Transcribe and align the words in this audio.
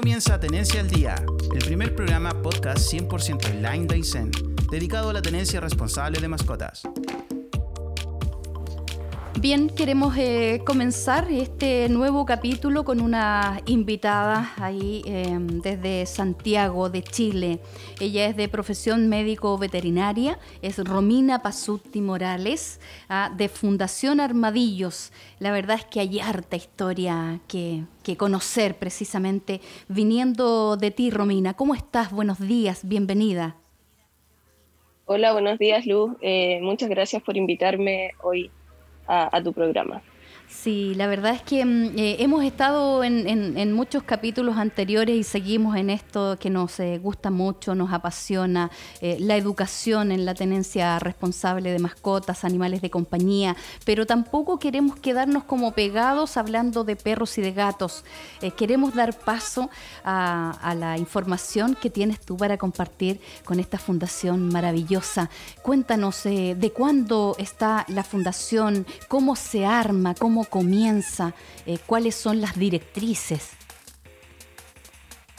comienza 0.00 0.40
Tenencia 0.40 0.80
al 0.80 0.88
Día, 0.88 1.14
el 1.52 1.62
primer 1.62 1.94
programa 1.94 2.30
podcast 2.40 2.90
100% 2.90 3.50
online 3.50 3.86
de 3.86 3.96
Aysén, 3.96 4.30
dedicado 4.70 5.10
a 5.10 5.12
la 5.12 5.20
tenencia 5.20 5.60
responsable 5.60 6.18
de 6.20 6.26
mascotas. 6.26 6.84
Bien, 9.40 9.70
queremos 9.70 10.18
eh, 10.18 10.60
comenzar 10.66 11.32
este 11.32 11.88
nuevo 11.88 12.26
capítulo 12.26 12.84
con 12.84 13.00
una 13.00 13.62
invitada 13.64 14.52
ahí 14.58 15.00
em, 15.06 15.62
desde 15.62 16.04
Santiago 16.04 16.90
de 16.90 17.02
Chile. 17.02 17.58
Ella 18.00 18.26
es 18.26 18.36
de 18.36 18.50
profesión 18.50 19.08
médico 19.08 19.56
veterinaria, 19.56 20.38
es 20.60 20.76
Romina 20.84 21.40
Pasutti 21.40 22.02
Morales, 22.02 22.80
ah, 23.08 23.32
de 23.34 23.48
Fundación 23.48 24.20
Armadillos. 24.20 25.10
La 25.38 25.52
verdad 25.52 25.78
es 25.78 25.86
que 25.86 26.00
hay 26.00 26.20
harta 26.20 26.56
historia 26.56 27.40
que, 27.48 27.84
conocer 28.18 28.76
precisamente 28.76 29.62
viniendo 29.88 30.76
de 30.76 30.90
ti, 30.90 31.10
Romina. 31.10 31.54
¿Cómo 31.54 31.74
estás? 31.74 32.12
Buenos 32.12 32.40
días, 32.40 32.86
bienvenida. 32.86 33.56
Hola, 35.06 35.32
buenos 35.32 35.58
días, 35.58 35.86
Luz. 35.86 36.10
Eh, 36.20 36.58
muchas 36.60 36.90
gracias 36.90 37.22
por 37.22 37.36
invitarme 37.36 38.10
hoy 38.22 38.50
a, 39.10 39.42
tu 39.42 39.52
programa. 39.52 40.02
Sí, 40.50 40.94
la 40.96 41.06
verdad 41.06 41.32
es 41.32 41.42
que 41.42 41.64
mm, 41.64 41.96
eh, 41.96 42.16
hemos 42.18 42.44
estado 42.44 43.02
en, 43.04 43.72
muchos 43.72 44.02
capítulos 44.02 44.56
anteriores 44.56 45.16
y 45.16 45.22
seguimos 45.22 45.76
en 45.76 45.90
esto 45.90 46.36
que 46.38 46.50
nos 46.50 46.78
eh, 46.80 46.98
gusta 46.98 47.30
mucho, 47.30 47.74
nos 47.74 47.92
apasiona, 47.92 48.70
eh, 49.00 49.16
la 49.20 49.36
educación 49.36 50.10
en 50.10 50.26
la 50.26 50.34
tenencia 50.34 50.98
responsable 50.98 51.70
de 51.72 51.78
mascotas, 51.78 52.44
animales 52.44 52.82
de 52.82 52.90
compañía, 52.90 53.56
pero 53.86 54.06
tampoco 54.06 54.58
queremos 54.58 54.98
quedarnos 54.98 55.44
como 55.44 55.72
pegados 55.72 56.36
hablando 56.36 56.84
de 56.84 56.96
perros 56.96 57.38
y 57.38 57.42
de 57.42 57.52
gatos. 57.52 58.04
queremos 58.56 58.94
dar 58.94 59.16
paso 59.18 59.70
a, 60.04 60.50
a, 60.62 60.74
la 60.74 60.98
información 60.98 61.76
que 61.80 61.90
tienes 61.90 62.20
tú 62.20 62.36
para 62.36 62.58
compartir 62.58 63.20
con 63.44 63.60
esta 63.60 63.78
fundación 63.78 64.48
maravillosa. 64.48 65.30
Cuéntanos 65.62 66.24
de 66.24 66.72
cuándo 66.74 67.36
está 67.38 67.86
la 67.88 68.02
fundación, 68.02 68.84
cómo 69.08 69.36
se 69.36 69.64
arma, 69.64 70.14
cómo 70.14 70.39
comienza? 70.44 71.34
Eh, 71.66 71.78
¿Cuáles 71.86 72.14
son 72.14 72.40
las 72.40 72.58
directrices? 72.58 73.50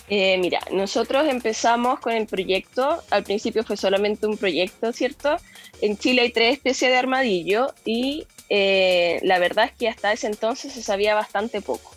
Eh, 0.09 0.37
mira, 0.37 0.59
nosotros 0.71 1.27
empezamos 1.29 1.99
con 1.99 2.13
el 2.13 2.27
proyecto, 2.27 3.01
al 3.09 3.23
principio 3.23 3.63
fue 3.63 3.77
solamente 3.77 4.27
un 4.27 4.37
proyecto, 4.37 4.91
¿cierto? 4.91 5.37
En 5.79 5.97
Chile 5.97 6.23
hay 6.23 6.31
tres 6.31 6.53
especies 6.55 6.91
de 6.91 6.97
armadillo 6.97 7.73
y 7.85 8.27
eh, 8.49 9.19
la 9.23 9.39
verdad 9.39 9.65
es 9.65 9.71
que 9.71 9.87
hasta 9.87 10.11
ese 10.11 10.27
entonces 10.27 10.73
se 10.73 10.83
sabía 10.83 11.15
bastante 11.15 11.61
poco. 11.61 11.95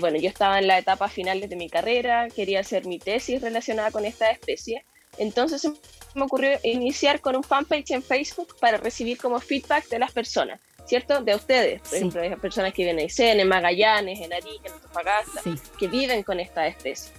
bueno, 0.00 0.18
yo 0.18 0.28
estaba 0.28 0.60
en 0.60 0.68
la 0.68 0.78
etapa 0.78 1.08
final 1.08 1.40
de 1.40 1.56
mi 1.56 1.68
carrera, 1.68 2.28
quería 2.28 2.60
hacer 2.60 2.86
mi 2.86 3.00
tesis 3.00 3.42
relacionada 3.42 3.90
con 3.90 4.04
esta 4.04 4.30
especie, 4.30 4.84
entonces 5.18 5.68
me 6.14 6.22
ocurrió 6.22 6.58
iniciar 6.62 7.20
con 7.20 7.36
un 7.36 7.42
fanpage 7.42 7.90
en 7.90 8.02
Facebook 8.02 8.56
para 8.60 8.78
recibir 8.78 9.18
como 9.18 9.40
feedback 9.40 9.88
de 9.88 9.98
las 9.98 10.12
personas. 10.12 10.60
¿Cierto? 10.88 11.20
De 11.20 11.34
ustedes, 11.34 11.82
por 11.82 11.94
ejemplo, 11.94 12.20
de 12.22 12.36
personas 12.38 12.72
que 12.72 12.82
viven 12.82 12.98
en 12.98 13.04
Aysén, 13.04 13.38
en 13.38 13.48
Magallanes, 13.48 14.20
en 14.20 14.32
Arica, 14.32 14.68
en 14.68 14.72
Antofagasta, 14.72 15.42
que 15.78 15.86
viven 15.86 16.22
con 16.22 16.40
esta 16.40 16.66
especie. 16.66 17.12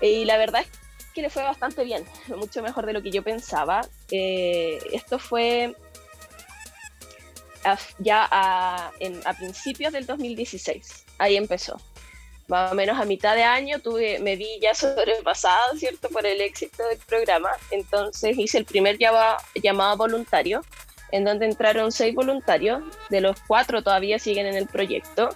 Y 0.00 0.24
la 0.24 0.38
verdad 0.38 0.62
es 0.62 0.68
que 1.14 1.22
le 1.22 1.30
fue 1.30 1.42
bastante 1.42 1.84
bien, 1.84 2.04
mucho 2.36 2.62
mejor 2.62 2.86
de 2.86 2.94
lo 2.94 3.02
que 3.02 3.10
yo 3.10 3.22
pensaba. 3.22 3.86
Eh, 4.10 4.78
esto 4.92 5.18
fue 5.18 5.76
ya 7.98 8.26
a, 8.30 8.92
principios 9.38 9.92
del 9.92 10.06
2016, 10.06 11.04
ahí 11.18 11.36
empezó. 11.36 11.78
Más 12.48 12.70
o 12.70 12.76
menos 12.76 12.98
a 12.98 13.04
mitad 13.04 13.34
de 13.34 13.42
año 13.42 13.80
tuve, 13.80 14.20
me 14.20 14.36
vi 14.36 14.60
ya 14.62 14.72
sobrepasado, 14.72 15.76
¿cierto? 15.76 16.08
Por 16.08 16.24
el 16.24 16.40
éxito 16.40 16.86
del 16.86 16.98
programa. 16.98 17.50
Entonces 17.72 18.38
hice 18.38 18.58
el 18.58 18.64
primer 18.64 18.96
llamado 18.98 19.96
voluntario 19.96 20.62
en 21.12 21.24
donde 21.24 21.46
entraron 21.46 21.92
seis 21.92 22.14
voluntarios, 22.14 22.82
de 23.10 23.20
los 23.20 23.36
cuatro 23.46 23.82
todavía 23.82 24.18
siguen 24.18 24.46
en 24.46 24.56
el 24.56 24.66
proyecto. 24.66 25.30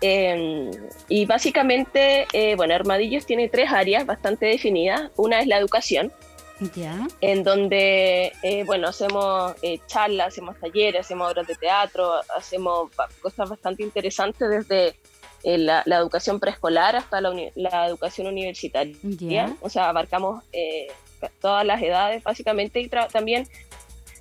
Em, 0.00 0.70
y 1.08 1.26
básicamente, 1.26 2.26
eh, 2.32 2.56
bueno, 2.56 2.74
Armadillos 2.74 3.24
tiene 3.24 3.48
tres 3.48 3.70
áreas 3.70 4.04
bastante 4.04 4.46
definidas. 4.46 5.10
Una 5.16 5.40
es 5.40 5.46
la 5.46 5.58
educación, 5.58 6.12
en 7.20 7.42
donde, 7.44 8.32
eh, 8.42 8.64
bueno, 8.64 8.88
hacemos 8.88 9.54
eh, 9.62 9.80
charlas, 9.86 10.28
hacemos 10.28 10.58
talleres, 10.58 11.02
hacemos 11.02 11.30
obras 11.30 11.46
de 11.46 11.54
teatro, 11.54 12.20
hacemos 12.36 12.90
cosas 13.20 13.48
bastante 13.48 13.82
interesantes 13.82 14.48
desde 14.48 14.96
la, 15.44 15.82
educación 15.86 16.38
preescolar 16.40 16.94
hasta 16.96 17.20
la, 17.20 17.32
la 17.54 17.86
educación 17.86 18.26
universitaria. 18.26 19.56
O 19.60 19.68
sea, 19.68 19.88
abarcamos 19.88 20.44
todas 21.40 21.64
las 21.64 21.80
edades 21.80 22.24
básicamente 22.24 22.80
y 22.80 22.88
también 22.88 23.48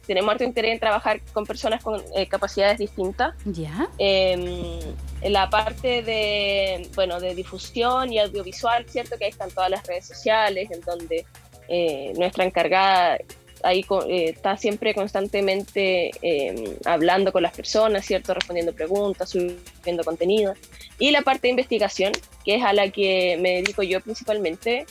tenemos 0.06 0.32
harto 0.32 0.44
interés 0.44 0.74
en 0.74 0.80
trabajar 0.80 1.22
con 1.34 1.46
personas 1.46 1.84
con 1.84 2.02
eh, 2.16 2.28
capacidades 2.28 2.80
distintas. 2.80 3.36
Ya. 3.46 3.90
Em, 3.98 4.80
en 5.22 5.34
la 5.34 5.50
parte 5.50 6.02
de, 6.02 6.90
bueno, 6.96 7.20
de 7.20 7.36
difusión 7.36 8.12
y 8.12 8.20
audiovisual, 8.20 8.86
¿cierto? 8.90 9.18
Que 9.18 9.26
ahí 9.26 9.32
están 9.32 9.52
todas 9.52 9.70
las 9.70 9.86
redes 9.86 10.06
sociales, 10.06 10.70
en 10.72 10.82
donde 10.82 11.26
eh, 11.68 12.14
nuestra 12.18 12.44
encargada 12.44 13.18
ahí 13.64 13.86
eh, 14.10 14.30
está 14.36 14.58
siempre 14.58 14.96
constantemente 14.96 16.10
em, 16.22 16.76
hablando 16.86 17.32
con 17.32 17.44
las 17.44 17.56
personas, 17.56 18.06
¿cierto? 18.06 18.34
Respondiendo 18.34 18.74
preguntas, 18.74 19.30
subiendo 19.30 20.04
contenido. 20.04 20.56
Y 20.98 21.12
la 21.12 21.22
parte 21.22 21.44
de 21.44 21.50
investigación, 21.50 22.12
que 22.44 22.56
es 22.56 22.64
a 22.64 22.74
la 22.74 22.90
que 22.90 23.38
me 23.40 23.58
dedico 23.58 23.84
yo 23.84 24.02
principalmente, 24.02 24.86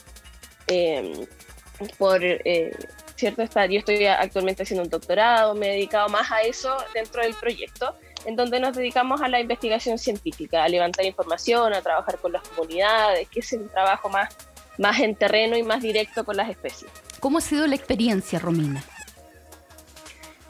em, 0.67 1.11
por 1.97 2.21
¿cierto? 3.21 3.43
Está, 3.43 3.67
yo 3.67 3.77
estoy 3.77 4.03
actualmente 4.07 4.63
haciendo 4.63 4.83
un 4.83 4.89
doctorado, 4.89 5.53
me 5.53 5.67
he 5.67 5.73
dedicado 5.73 6.09
más 6.09 6.31
a 6.31 6.41
eso 6.41 6.75
dentro 6.91 7.21
del 7.21 7.35
proyecto, 7.35 7.95
en 8.25 8.35
donde 8.35 8.59
nos 8.59 8.75
dedicamos 8.75 9.21
a 9.21 9.27
la 9.27 9.39
investigación 9.39 9.99
científica, 9.99 10.63
a 10.63 10.67
levantar 10.67 11.05
información, 11.05 11.71
a 11.71 11.83
trabajar 11.83 12.17
con 12.17 12.31
las 12.31 12.41
comunidades, 12.49 13.29
que 13.29 13.41
es 13.41 13.53
un 13.53 13.69
trabajo 13.69 14.09
más, 14.09 14.35
más 14.79 14.99
en 15.01 15.13
terreno 15.13 15.55
y 15.55 15.61
más 15.61 15.83
directo 15.83 16.25
con 16.25 16.35
las 16.35 16.49
especies. 16.49 16.89
¿Cómo 17.19 17.37
ha 17.37 17.41
sido 17.41 17.67
la 17.67 17.75
experiencia, 17.75 18.39
Romina? 18.39 18.83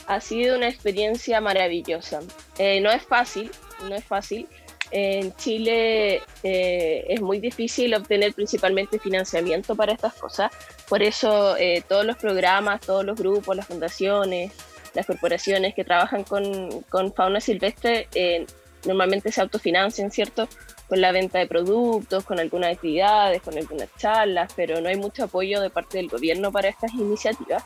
Ha 0.07 0.21
sido 0.21 0.55
una 0.55 0.69
experiencia 0.69 1.41
maravillosa. 1.41 2.21
Eh, 2.57 2.79
no 2.79 2.89
es 2.89 3.03
fácil, 3.03 3.51
no 3.83 3.95
es 3.95 4.05
fácil. 4.05 4.47
En 4.91 5.33
Chile 5.37 6.21
eh, 6.43 7.05
es 7.07 7.21
muy 7.21 7.39
difícil 7.39 7.93
obtener 7.95 8.33
principalmente 8.33 8.99
financiamiento 8.99 9.75
para 9.75 9.93
estas 9.93 10.13
cosas. 10.15 10.51
Por 10.89 11.01
eso 11.01 11.55
eh, 11.57 11.83
todos 11.87 12.05
los 12.05 12.17
programas, 12.17 12.81
todos 12.81 13.05
los 13.05 13.17
grupos, 13.17 13.55
las 13.55 13.67
fundaciones, 13.67 14.51
las 14.93 15.05
corporaciones 15.05 15.73
que 15.73 15.85
trabajan 15.85 16.25
con, 16.25 16.81
con 16.89 17.13
fauna 17.13 17.39
silvestre 17.39 18.09
eh, 18.13 18.45
normalmente 18.85 19.31
se 19.31 19.39
autofinancian, 19.39 20.11
¿cierto? 20.11 20.49
Con 20.89 20.99
la 20.99 21.13
venta 21.13 21.39
de 21.39 21.47
productos, 21.47 22.25
con 22.25 22.39
algunas 22.39 22.73
actividades, 22.73 23.41
con 23.41 23.57
algunas 23.57 23.87
charlas, 23.97 24.51
pero 24.57 24.81
no 24.81 24.89
hay 24.89 24.97
mucho 24.97 25.23
apoyo 25.23 25.61
de 25.61 25.69
parte 25.69 25.99
del 25.99 26.09
gobierno 26.09 26.51
para 26.51 26.67
estas 26.67 26.93
iniciativas. 26.93 27.63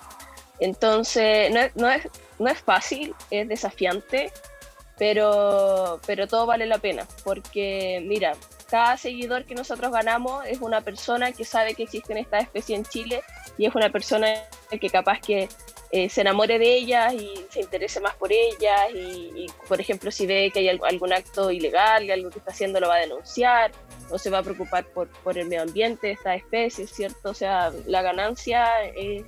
Entonces, 0.60 1.52
no 1.52 1.60
no 1.74 1.90
es, 1.90 2.08
no 2.38 2.48
es 2.50 2.60
fácil, 2.60 3.16
es 3.32 3.48
desafiante 3.48 4.32
pero, 4.98 6.00
pero 6.06 6.28
todo 6.28 6.46
vale 6.46 6.66
la 6.66 6.78
pena, 6.78 7.08
porque 7.24 8.02
mira, 8.06 8.34
cada 8.70 8.98
seguidor 8.98 9.46
que 9.46 9.56
nosotros 9.56 9.92
ganamos 9.92 10.46
es 10.46 10.60
una 10.62 10.82
persona 10.82 11.32
que 11.32 11.46
sabe 11.46 11.76
que 11.76 11.84
existen 11.84 12.18
estas 12.18 12.44
especies 12.44 12.80
en 12.80 12.86
Chile 12.86 13.24
y 13.58 13.66
es 13.66 13.76
una 13.76 13.92
persona 13.92 14.28
que 14.70 14.90
capaz 14.90 15.20
que 15.20 15.50
eh, 15.92 16.10
se 16.10 16.22
enamore 16.22 16.60
de 16.60 16.74
ellas 16.74 17.14
y 17.14 17.32
se 17.50 17.62
interese 17.62 18.00
más 18.00 18.16
por 18.16 18.32
ellas 18.34 18.90
y, 18.94 19.46
por 19.68 19.80
ejemplo 19.80 20.12
si 20.12 20.26
ve 20.26 20.50
que 20.52 20.60
hay 20.60 20.70
algún 20.70 21.14
acto 21.14 21.52
ilegal 21.52 22.04
y 22.04 22.12
algo 22.12 22.32
que 22.32 22.40
está 22.40 22.52
haciendo 22.52 22.80
lo 22.80 22.88
va 22.88 22.96
a 22.96 23.00
denunciar 23.00 23.72
o 24.10 24.18
se 24.18 24.30
va 24.30 24.40
a 24.40 24.44
preocupar 24.44 24.86
por, 24.88 25.08
por 25.08 25.38
el 25.38 25.48
medio 25.48 25.64
ambiente 25.64 26.08
de 26.08 26.14
estas 26.14 26.38
especies, 26.38 26.92
¿cierto? 26.92 27.30
O 27.30 27.34
sea, 27.34 27.72
la 27.86 28.02
ganancia 28.02 28.84
es 28.96 29.24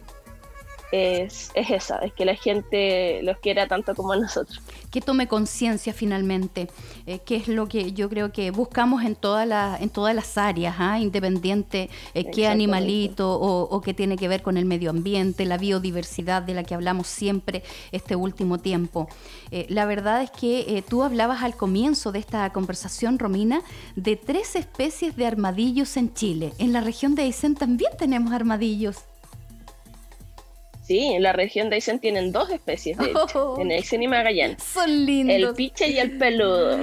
es, 0.91 1.51
esa, 1.53 1.97
es 1.99 2.13
que 2.13 2.23
la 2.25 2.35
gente 2.35 3.21
los 3.23 3.37
quiera 3.37 3.67
tanto 3.67 3.93
como 3.93 4.15
nosotros. 4.15 4.61
Que 4.89 5.01
tome 5.01 5.27
conciencia 5.27 5.93
finalmente, 5.93 6.69
eh, 7.05 7.19
que 7.19 7.35
es 7.35 7.47
lo 7.47 7.67
que 7.67 7.91
yo 7.91 8.09
creo 8.09 8.31
que 8.31 8.51
buscamos 8.51 9.03
en, 9.03 9.15
toda 9.15 9.45
la, 9.45 9.77
en 9.79 9.89
todas 9.89 10.15
las 10.15 10.37
áreas, 10.37 10.75
¿ah? 10.79 10.99
independiente 10.99 11.89
eh, 12.13 12.31
qué 12.31 12.47
animalito 12.47 13.37
o, 13.39 13.81
qué 13.81 13.93
tiene 13.93 14.15
que 14.15 14.27
ver 14.27 14.41
con 14.41 14.57
el 14.57 14.65
medio 14.65 14.89
ambiente, 14.89 15.45
la 15.45 15.57
biodiversidad 15.57 16.41
de 16.41 16.53
la 16.53 16.63
que 16.63 16.73
hablamos 16.73 17.07
siempre 17.07 17.63
este 17.91 18.15
último 18.15 18.57
tiempo. 18.57 19.09
Eh, 19.51 19.65
la 19.69 19.85
verdad 19.85 20.23
es 20.23 20.31
que 20.31 20.83
tú 20.87 21.03
hablabas 21.03 21.43
al 21.43 21.55
comienzo 21.55 22.11
de 22.11 22.19
esta 22.19 22.51
conversación, 22.53 23.19
Romina, 23.19 23.61
de 23.95 24.15
tres 24.15 24.55
especies 24.55 25.15
de 25.15 25.25
armadillos 25.25 25.97
en 25.97 26.13
Chile. 26.13 26.53
En 26.57 26.71
la 26.71 26.81
región 26.81 27.15
de 27.15 27.23
Aysén 27.23 27.55
también 27.55 27.91
tenemos 27.97 28.33
armadillos. 28.33 28.97
Sí, 30.87 30.99
en 30.99 31.21
la 31.21 31.33
región 31.33 31.69
de 31.69 31.75
Aysén 31.75 31.99
tienen 31.99 32.31
dos 32.31 32.49
especies, 32.49 32.97
de 32.97 33.11
hecho, 33.11 33.55
oh. 33.55 33.59
en 33.59 33.71
Aysén 33.71 34.03
y 34.03 34.07
Magallanes. 34.07 34.63
Son 34.63 35.05
lindos. 35.05 35.35
El 35.35 35.53
piche 35.53 35.89
y 35.89 35.99
el 35.99 36.17
peludo. 36.17 36.77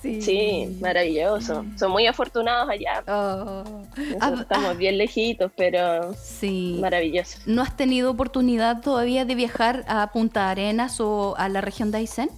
Sí. 0.00 0.78
maravilloso. 0.80 1.64
Son 1.76 1.90
muy 1.90 2.06
afortunados 2.06 2.70
allá. 2.70 3.02
Oh. 3.08 3.64
Nosotros 3.96 4.40
estamos 4.42 4.76
bien 4.76 4.96
lejitos, 4.96 5.50
pero 5.56 6.14
sí. 6.14 6.78
maravilloso. 6.80 7.38
¿No 7.46 7.62
has 7.62 7.76
tenido 7.76 8.12
oportunidad 8.12 8.80
todavía 8.80 9.24
de 9.24 9.34
viajar 9.34 9.84
a 9.88 10.12
Punta 10.12 10.50
Arenas 10.50 11.00
o 11.00 11.34
a 11.36 11.48
la 11.48 11.60
región 11.60 11.90
de 11.90 11.98
Aysén? 11.98 12.30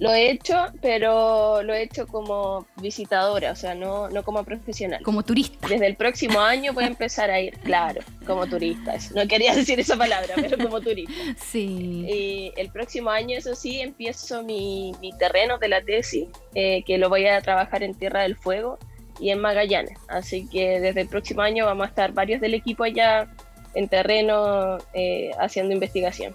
Lo 0.00 0.14
he 0.14 0.30
hecho, 0.30 0.56
pero 0.80 1.62
lo 1.62 1.74
he 1.74 1.82
hecho 1.82 2.06
como 2.06 2.66
visitadora, 2.76 3.52
o 3.52 3.54
sea, 3.54 3.74
no, 3.74 4.08
no 4.08 4.22
como 4.22 4.42
profesional. 4.44 5.02
Como 5.02 5.22
turista. 5.22 5.68
Desde 5.68 5.86
el 5.86 5.94
próximo 5.94 6.40
año 6.40 6.72
voy 6.72 6.84
a 6.84 6.86
empezar 6.86 7.30
a 7.30 7.38
ir, 7.38 7.58
claro, 7.58 8.00
como 8.26 8.46
turista. 8.46 8.94
No 9.14 9.28
quería 9.28 9.54
decir 9.56 9.78
esa 9.78 9.96
palabra, 9.96 10.34
pero 10.36 10.56
como 10.56 10.80
turista. 10.80 11.12
Sí. 11.36 12.06
Y 12.08 12.52
el 12.56 12.70
próximo 12.70 13.10
año, 13.10 13.36
eso 13.36 13.54
sí, 13.54 13.82
empiezo 13.82 14.42
mi, 14.42 14.92
mi 15.02 15.12
terreno 15.12 15.58
de 15.58 15.68
la 15.68 15.82
tesis, 15.82 16.28
eh, 16.54 16.82
que 16.84 16.96
lo 16.96 17.10
voy 17.10 17.26
a 17.26 17.42
trabajar 17.42 17.82
en 17.82 17.94
Tierra 17.94 18.22
del 18.22 18.36
Fuego 18.36 18.78
y 19.20 19.28
en 19.28 19.40
Magallanes. 19.40 19.98
Así 20.08 20.48
que 20.48 20.80
desde 20.80 21.02
el 21.02 21.08
próximo 21.08 21.42
año 21.42 21.66
vamos 21.66 21.84
a 21.84 21.88
estar 21.90 22.12
varios 22.12 22.40
del 22.40 22.54
equipo 22.54 22.84
allá 22.84 23.28
en 23.74 23.86
terreno 23.86 24.78
eh, 24.94 25.30
haciendo 25.38 25.74
investigación. 25.74 26.34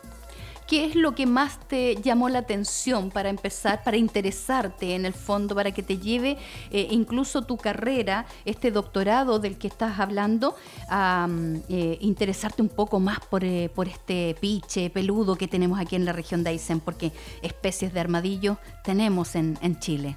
¿Qué 0.67 0.85
es 0.85 0.95
lo 0.95 1.13
que 1.13 1.27
más 1.27 1.59
te 1.67 1.95
llamó 1.97 2.27
la 2.27 2.39
atención 2.39 3.11
para 3.11 3.29
empezar, 3.29 3.83
para 3.83 3.97
interesarte 3.97 4.95
en 4.95 5.05
el 5.05 5.13
fondo, 5.13 5.53
para 5.53 5.71
que 5.71 5.83
te 5.83 5.99
lleve 5.99 6.37
eh, 6.71 6.87
incluso 6.89 7.43
tu 7.43 7.57
carrera, 7.57 8.25
este 8.45 8.71
doctorado 8.71 9.37
del 9.37 9.59
que 9.59 9.67
estás 9.67 9.99
hablando, 9.99 10.55
a 10.89 11.27
mm, 11.29 11.63
eh, 11.69 11.97
interesarte 12.01 12.63
un 12.63 12.69
poco 12.69 12.99
más 12.99 13.19
eh, 13.41 13.69
por, 13.75 13.87
este 13.87 14.35
piche 14.39 14.89
peludo 14.89 15.35
que 15.35 15.47
tenemos 15.47 15.79
aquí 15.79 15.95
en 15.95 16.05
la 16.05 16.13
región 16.13 16.43
de 16.43 16.49
Aysén? 16.49 16.79
Porque 16.79 17.11
especies 17.43 17.93
de 17.93 17.99
armadillo 17.99 18.57
tenemos 18.83 19.35
en, 19.35 19.55
Chile. 19.79 20.15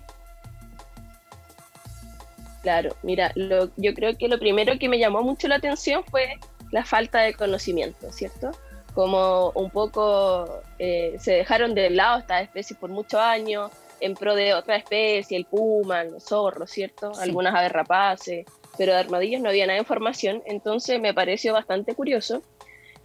Claro, 2.63 2.97
mira, 3.03 3.33
yo 3.35 3.95
creo 3.95 4.17
que 4.17 4.29
lo 4.29 4.39
primero 4.39 4.79
que 4.79 4.89
me 4.89 4.99
llamó 4.99 5.23
mucho 5.23 5.49
la 5.49 5.57
atención 5.57 6.05
fue 6.11 6.39
la 6.71 6.85
falta 6.85 7.21
de 7.21 7.35
conocimiento, 7.35 8.11
¿cierto? 8.13 8.53
Como 8.99 9.51
un 9.51 9.71
poco 9.71 10.61
eh, 10.81 11.15
se 11.21 11.31
dejaron 11.31 11.73
de 11.73 11.89
lado 11.89 12.19
estas 12.19 12.43
especies 12.43 12.77
por 12.77 12.91
muchos 12.91 13.21
años 13.21 13.71
en 14.01 14.15
pro 14.15 14.35
de 14.35 14.55
otra 14.55 14.75
especie, 14.75 15.37
el 15.37 15.45
puma, 15.45 16.03
los 16.03 16.25
zorros, 16.25 16.69
¿cierto? 16.69 17.13
Algunas 17.21 17.55
aves 17.55 17.71
rapaces, 17.71 18.45
pero 18.77 18.93
de 18.95 18.99
armadillos 18.99 19.41
no 19.41 19.51
había 19.51 19.67
nada 19.67 19.75
de 19.75 19.83
información, 19.83 20.43
entonces 20.47 21.01
me 21.01 21.15
pareció 21.15 21.53
bastante 21.53 21.95
curioso 21.95 22.43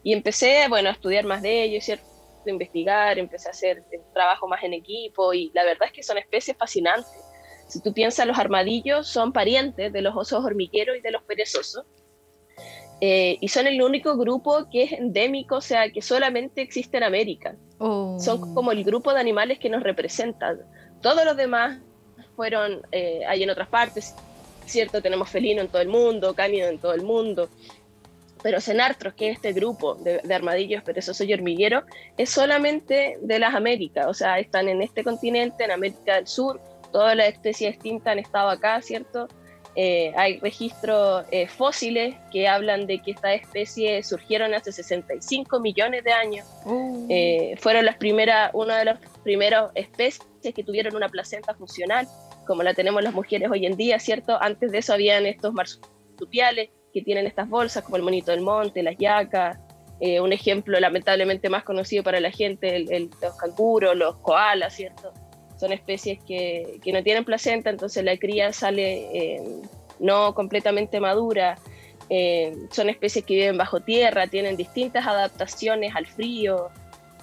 y 0.01 0.13
empecé, 0.13 0.68
bueno, 0.68 0.90
a 0.90 0.94
estudiar 0.94 1.25
más 1.25 1.44
de 1.44 1.62
ellos, 1.62 1.84
¿cierto? 1.84 2.06
A 2.44 2.50
investigar, 2.50 3.19
empecé 3.19 3.50
a 3.50 3.51
hacer 3.51 3.84
trabajo 4.16 4.48
más 4.48 4.63
en 4.63 4.74
equipo 4.74 5.31
y 5.36 5.51
la 5.54 5.63
verdad 5.63 5.89
es 5.89 5.92
que 5.92 6.01
son 6.01 6.18
especies 6.18 6.57
fascinantes. 6.57 7.22
Si 7.68 7.84
tú 7.84 7.94
piensas, 7.94 8.25
los 8.25 8.39
armadillos 8.39 9.07
son 9.07 9.31
parientes 9.31 9.94
de 9.94 10.01
los 10.01 10.16
osos 10.18 10.44
hormigueros 10.44 10.98
y 10.98 11.01
de 11.01 11.12
los 11.12 11.22
perezosos, 11.22 11.86
eh, 13.06 13.38
y 13.42 13.50
son 13.50 13.68
el 13.68 13.82
único 13.82 14.16
grupo 14.16 14.70
que 14.72 14.84
es 14.84 14.94
endémico, 14.94 15.58
o 15.58 15.62
sea, 15.62 15.92
que 15.92 16.02
solamente 16.02 16.62
existe 16.62 16.96
en 16.96 17.04
América. 17.04 17.54
Oh. 17.78 18.18
Son 18.18 18.54
como 18.54 18.72
el 18.72 18.82
grupo 18.86 19.14
de 19.14 19.20
animales 19.20 19.60
que 19.60 19.68
nos 19.68 19.84
representan. 19.84 20.62
Todos 21.02 21.26
los 21.26 21.36
demás 21.36 21.82
fueron, 22.38 22.82
eh, 22.94 23.20
hay 23.28 23.44
en 23.44 23.50
otras 23.50 23.68
partes, 23.68 24.16
¿cierto? 24.66 25.02
Tenemos 25.02 25.30
felino 25.30 25.60
en 25.60 25.68
todo 25.68 25.82
el 25.82 25.90
mundo, 25.90 26.34
cánido 26.34 26.70
en 26.70 26.80
todo 26.80 26.94
el 26.94 27.02
mundo. 27.02 27.50
Pero 28.42 28.62
Cenartros, 28.62 29.16
que 29.16 29.32
es 29.32 29.36
este 29.36 29.52
grupo 29.52 29.96
de, 29.96 30.20
de 30.24 30.34
armadillos 30.34 30.82
perezosos 30.82 31.28
y 31.28 31.34
hormigueros, 31.34 31.84
es 32.16 32.30
solamente 32.30 33.18
de 33.22 33.38
las 33.38 33.54
Américas, 33.54 34.08
o 34.08 34.14
sea, 34.14 34.40
están 34.40 34.70
en 34.70 34.82
este 34.82 35.04
continente, 35.04 35.66
en 35.66 35.72
América 35.72 36.16
del 36.16 36.28
Sur, 36.28 36.62
todas 36.94 37.18
las 37.18 37.28
especies 37.28 37.74
extintas 37.74 38.14
han 38.14 38.20
estado 38.20 38.48
acá, 38.48 38.82
¿cierto? 38.82 39.28
Eh, 39.75 40.14
hay 40.16 40.40
registros 40.40 41.25
eh, 41.31 41.48
fósiles 41.48 42.16
que 42.31 42.48
hablan 42.48 42.86
de 42.86 43.00
que 43.00 43.12
estas 43.12 43.42
especies 43.42 44.08
surgieron 44.08 44.54
hace 44.54 44.72
65 44.72 45.60
millones 45.60 46.04
de 46.04 46.12
años. 46.12 46.48
Oh. 46.66 47.06
Eh, 47.10 47.56
fueron 47.60 47.86
las 47.86 47.98
primeras, 47.98 48.52
una 48.54 48.78
de 48.78 48.86
las 48.86 49.00
primeras 49.24 49.72
especies 49.74 50.28
que 50.42 50.64
tuvieron 50.64 50.96
una 50.96 51.10
placenta 51.10 51.56
funcional, 51.56 52.08
como 52.46 52.62
la 52.62 52.74
tenemos 52.74 53.02
las 53.02 53.14
mujeres 53.14 53.50
hoy 53.50 53.66
en 53.66 53.75
día, 53.75 53.98
¿cierto? 54.00 54.38
Antes 54.40 54.72
de 54.72 54.78
eso 54.78 54.94
habían 54.94 55.25
estos 55.25 55.54
marsupiales 55.54 56.70
que 56.94 57.02
tienen 57.02 57.25
estas 57.25 57.50
bolsas, 57.50 57.84
como 57.84 57.96
el 57.96 58.04
monito 58.04 58.31
del 58.31 58.42
monte, 58.42 58.84
las 58.84 58.98
yacas. 58.98 59.58
un 60.22 60.34
ejemplo 60.34 60.80
lamentablemente 60.80 61.50
más 61.50 61.64
conocido 61.64 62.04
para 62.04 62.20
la 62.20 62.30
gente, 62.30 62.75
el, 62.75 63.10
los 63.22 63.36
canguros, 63.38 63.96
los 63.96 64.18
koalas, 64.18 64.75
¿cierto? 64.75 65.14
Son 65.63 65.71
especies 65.71 66.19
que, 66.27 66.81
que, 66.83 66.92
no 66.92 67.01
tienen 67.04 67.24
placenta, 67.24 67.69
entonces 67.69 68.04
la 68.04 68.18
cría 68.18 68.51
sale 68.51 69.07
eh, 69.13 69.42
no 69.98 70.36
completamente 70.36 71.00
madura. 71.00 71.57
Eh, 72.10 72.54
son 72.69 72.89
especies 72.89 73.24
que 73.24 73.36
viven 73.36 73.57
bajo 73.57 73.80
tierra, 73.80 74.27
tienen 74.27 74.57
distintas 74.57 75.07
adaptaciones 75.07 75.95
al 75.95 76.06
frío. 76.06 76.68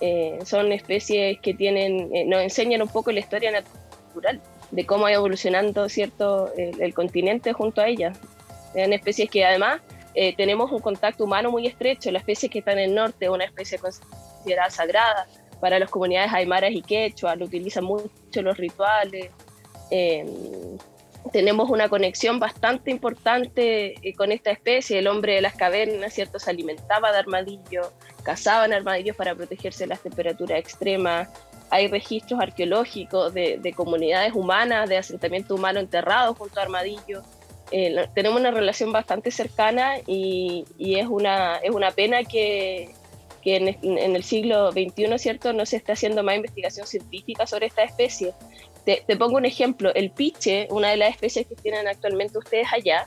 Eh, 0.01 0.39
son 0.47 0.73
especies 0.73 1.39
que 1.41 1.53
tienen, 1.53 2.09
nos 2.31 2.41
enseñan 2.41 2.81
un 2.81 2.89
poco 2.89 3.13
la 3.13 3.21
historia 3.21 3.51
natural 3.51 4.41
de 4.71 4.87
cómo 4.87 5.05
ha 5.05 5.13
evolucionando 5.13 5.91
cierto 5.91 6.51
el, 6.57 6.95
continente 6.95 7.53
junto 7.53 7.83
a 7.83 7.89
ellas. 7.89 8.19
Son 8.73 8.95
especies 8.95 9.29
que 9.29 9.45
además 9.45 9.83
tenemos 10.39 10.73
un 10.73 10.81
contacto 10.81 11.25
humano 11.25 11.51
muy 11.51 11.67
estrecho. 11.67 12.11
La 12.11 12.21
especie 12.21 12.49
que 12.49 12.61
está 12.61 12.73
en 12.73 12.79
el 12.79 12.95
norte 12.95 13.29
una 13.29 13.45
especie 13.45 13.77
considerada 13.79 14.71
sagrada 14.71 15.27
para 15.61 15.79
las 15.79 15.91
comunidades 15.91 16.33
aymaras 16.33 16.73
y 16.73 16.83
quechua, 16.83 17.37
lo 17.37 17.45
utilizan 17.45 17.85
mucho 17.85 18.43
los 18.43 18.57
rituales. 18.57 19.31
Eh, 19.91 20.25
tenemos 21.33 21.69
una 21.71 21.89
conexión 21.89 22.41
bastante 22.41 22.91
importante 22.91 23.95
eh, 24.03 24.15
con 24.15 24.33
esta 24.33 24.51
especie. 24.51 24.99
El 24.99 25.07
hombre 25.07 25.35
de 25.35 25.43
las 25.43 25.55
cavernas, 25.55 26.15
¿cierto? 26.15 26.39
Se 26.39 26.51
alimentaba 26.51 27.13
de 27.13 27.19
armadillos, 27.19 27.89
cazaban 28.23 28.73
armadillos 28.73 29.17
para 29.17 29.35
protegerse 29.35 29.85
de 29.85 29.89
las 29.89 30.01
temperaturas 30.01 30.59
extremas. 30.59 31.29
Hay 31.71 31.87
registros 31.89 32.41
arqueológicos 32.41 33.33
de, 33.33 33.75
comunidades 33.77 34.33
humanas, 34.35 34.89
de 34.89 34.97
asentamiento 34.97 35.55
humano 35.55 35.79
enterrado 35.79 36.35
junto 36.35 36.59
a 36.59 36.65
armadillos. 36.65 37.25
Eh, 37.71 38.09
tenemos 38.15 38.41
una 38.41 38.51
relación 38.51 38.91
bastante 38.91 39.31
cercana 39.31 39.99
y, 40.05 40.65
y, 40.77 40.97
es, 40.97 41.07
una, 41.07 41.59
es 41.59 41.71
una 41.71 41.93
pena 41.93 42.25
que, 42.25 42.91
que 43.43 43.57
en, 43.57 44.17
el 44.17 44.23
siglo 44.25 44.71
XXI, 44.73 45.19
¿cierto?, 45.19 45.53
no 45.53 45.67
se 45.67 45.77
está 45.77 45.95
haciendo 45.95 46.23
más 46.23 46.37
investigación 46.37 46.87
científica 46.87 47.47
sobre 47.47 47.67
esta 47.67 47.83
especie. 47.83 48.35
Te, 48.85 49.17
pongo 49.17 49.37
un 49.37 49.45
ejemplo, 49.45 49.95
el 49.95 50.11
piche, 50.11 50.67
una 50.71 50.91
de 50.91 50.97
las 50.97 51.11
especies 51.11 51.47
que 51.47 51.55
tienen 51.55 51.87
actualmente 51.87 52.39
ustedes 52.39 52.67
allá, 52.73 53.07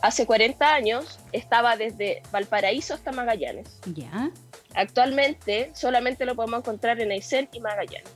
hace 0.00 0.26
40 0.26 0.74
años 0.74 1.18
estaba 1.32 1.76
desde 1.76 2.22
Valparaíso 2.30 2.94
hasta 2.94 3.10
Magallanes. 3.10 3.80
¿Ya? 3.86 4.30
Actualmente 4.74 5.70
solamente 5.74 6.24
lo 6.24 6.34
podemos 6.34 6.60
encontrar 6.60 7.00
en 7.00 7.10
Aysén 7.10 7.48
y 7.52 7.60
Magallanes. 7.60 8.10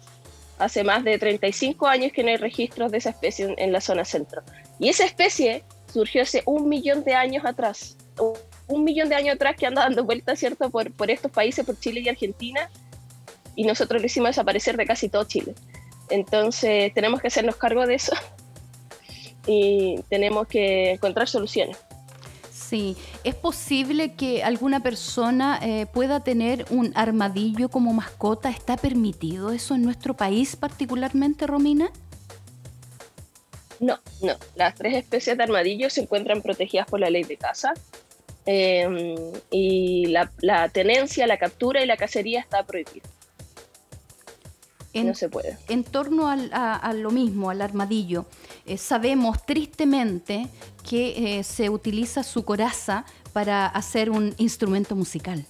Hace 0.59 0.85
más 0.85 1.05
de 1.05 1.19
35 1.19 1.87
años 1.87 2.13
que 2.13 2.23
no 2.23 2.31
hay 2.31 2.37
registros 2.37 2.91
de 2.91 2.99
esa 2.99 3.11
especie 3.11 3.55
en 3.57 3.73
la 3.73 3.81
zona 3.81 4.05
centro. 4.05 4.43
Y 4.79 4.89
esa 4.89 5.05
especie 5.05 5.65
surgió 5.93 6.23
hace 6.23 6.43
un 6.47 6.69
millón 6.69 7.05
de 7.05 7.15
años 7.15 7.45
atrás 7.45 7.97
un 8.69 8.85
millón 8.85 9.09
de 9.09 9.17
años 9.17 9.35
atrás 9.35 9.57
que 9.57 9.67
anda 9.67 9.83
dando 9.83 10.05
vueltas, 10.05 10.39
¿cierto?, 10.39 10.71
por, 10.71 10.93
por 10.93 11.11
estos 11.11 11.31
países, 11.31 11.65
por 11.65 11.79
Chile 11.79 12.01
y 12.01 12.09
Argentina, 12.09 12.71
y 13.57 13.65
nosotros 13.65 14.01
lo 14.01 14.07
hicimos 14.07 14.31
desaparecer 14.31 14.77
de 14.77 14.87
casi 14.87 15.09
todo 15.09 15.25
Chile. 15.25 15.55
Entonces 16.11 16.93
tenemos 16.95 17.21
que 17.21 17.29
hacernos 17.29 17.57
cargo 17.57 17.87
de 17.87 17.95
eso 17.95 18.13
y 19.47 19.97
tenemos 20.09 20.47
que 20.47 20.93
encontrar 20.93 21.29
soluciones. 21.29 21.77
Sí, 22.53 22.97
¿es 23.25 23.35
posible 23.35 24.13
que 24.13 24.43
alguna 24.43 24.81
persona 24.81 25.59
eh, 25.63 25.87
pueda 25.87 26.21
tener 26.23 26.67
un 26.69 26.93
armadillo 26.95 27.71
como 27.71 27.95
mascota? 27.95 28.51
¿Está 28.51 28.77
permitido 28.77 29.53
eso 29.53 29.75
en 29.75 29.83
nuestro 29.83 30.15
país 30.15 30.55
particularmente, 30.55 31.47
Romina? 31.47 31.91
No, 33.81 33.99
no. 34.21 34.35
Las 34.55 34.75
tres 34.75 34.95
especies 34.97 35.39
de 35.39 35.45
armadillo 35.45 35.89
se 35.89 36.03
encuentran 36.03 36.43
protegidas 36.43 36.87
por 36.87 37.01
la 37.01 37.09
ley 37.09 37.25
de 37.25 37.39
caza 37.39 37.73
Em, 38.51 39.15
y 39.51 40.07
la, 40.07 40.71
tenencia, 40.71 41.27
la 41.27 41.37
captura 41.37 41.83
y 41.83 41.87
la 41.87 41.99
cacería 41.99 42.41
está 42.41 42.65
prohibida. 42.65 43.07
no 44.95 45.15
se 45.15 45.29
puede. 45.29 45.59
En 45.69 45.85
torno 45.85 46.31
a, 46.31 46.93
lo 46.95 47.11
mismo, 47.11 47.51
al 47.51 47.61
armadillo, 47.61 48.25
eh, 48.65 48.79
sabemos 48.79 49.45
tristemente 49.45 50.47
que 50.89 51.41
eh, 51.41 51.45
se 51.45 51.69
utiliza 51.69 52.23
su 52.23 52.47
coraza 52.47 53.05
para 53.35 53.67
hacer 53.67 54.09
un 54.09 54.35
instrumento 54.39 54.97
musical. 54.97 55.45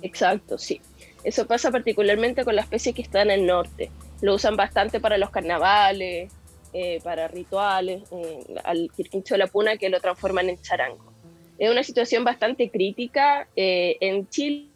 Exacto, 0.00 0.58
sí. 0.58 0.80
Eso 1.24 1.48
pasa 1.48 1.72
particularmente 1.72 2.44
con 2.44 2.54
las 2.54 2.66
especies 2.66 2.94
que 2.94 3.02
están 3.02 3.32
en 3.32 3.40
el 3.40 3.46
norte. 3.46 3.90
Lo 4.20 4.36
usan 4.36 4.54
bastante 4.54 5.00
para 5.00 5.18
los 5.18 5.30
carnavales, 5.30 6.30
eh, 6.74 7.00
para 7.02 7.28
rituales, 7.28 8.02
eh, 8.12 8.44
al 8.62 8.90
quirquincho 8.94 9.34
de 9.34 9.38
la 9.38 9.46
puna 9.46 9.78
que 9.78 9.88
lo 9.88 10.00
transforman 10.00 10.50
en 10.50 10.60
charango. 10.60 11.14
Es 11.56 11.70
una 11.70 11.82
situación 11.82 12.24
bastante 12.24 12.70
crítica. 12.70 13.48
Eh, 13.56 13.96
en 14.00 14.28
Chile 14.28 14.68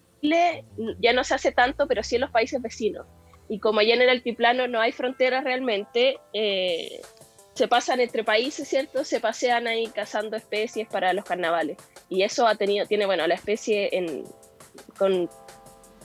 ya 1.00 1.12
no 1.12 1.22
se 1.22 1.34
hace 1.34 1.52
tanto, 1.52 1.86
pero 1.86 2.02
sí 2.02 2.14
en 2.14 2.22
los 2.22 2.30
países 2.30 2.62
vecinos. 2.62 3.06
Y 3.50 3.58
como 3.58 3.80
allá 3.80 3.92
en 3.92 4.00
el 4.00 4.08
altiplano 4.08 4.66
no 4.68 4.80
hay 4.80 4.92
fronteras 4.92 5.44
realmente, 5.44 6.16
se 6.32 7.68
pasan 7.68 8.00
entre 8.00 8.24
países, 8.24 8.66
¿cierto? 8.66 9.04
Se 9.04 9.20
pasean 9.20 9.66
ahí 9.66 9.88
cazando 9.88 10.36
especies 10.38 10.88
para 10.88 11.12
los 11.12 11.26
carnavales. 11.26 11.76
Y 12.08 12.22
eso 12.22 12.46
ha 12.46 12.54
tenido, 12.54 12.86
tiene, 12.86 13.04
bueno, 13.04 13.26
la 13.26 13.34
especie 13.34 13.90
con 14.96 15.28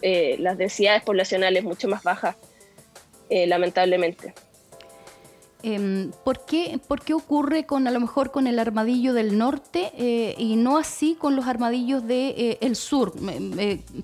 las 0.02 0.58
densidades 0.58 1.04
poblacionales 1.04 1.64
mucho 1.64 1.88
más 1.88 2.04
bajas, 2.04 2.36
lamentablemente. 3.30 4.34
Em, 5.70 6.12
¿por, 6.24 6.46
qué, 6.46 6.80
¿por, 6.88 7.02
qué, 7.02 7.14
ocurre 7.14 7.66
con 7.66 7.88
a 7.88 7.92
lo 7.92 8.00
mejor 8.00 8.32
con 8.32 8.48
el 8.48 8.58
armadillo 8.58 9.12
del 9.12 9.38
norte 9.38 9.92
eh, 9.98 10.34
y 10.38 10.56
no 10.56 10.78
así 10.78 11.16
con 11.20 11.36
los 11.36 11.46
armadillos 11.46 12.04
del 12.04 12.34
de, 12.38 12.58
el 12.62 12.78
sur? 12.78 13.12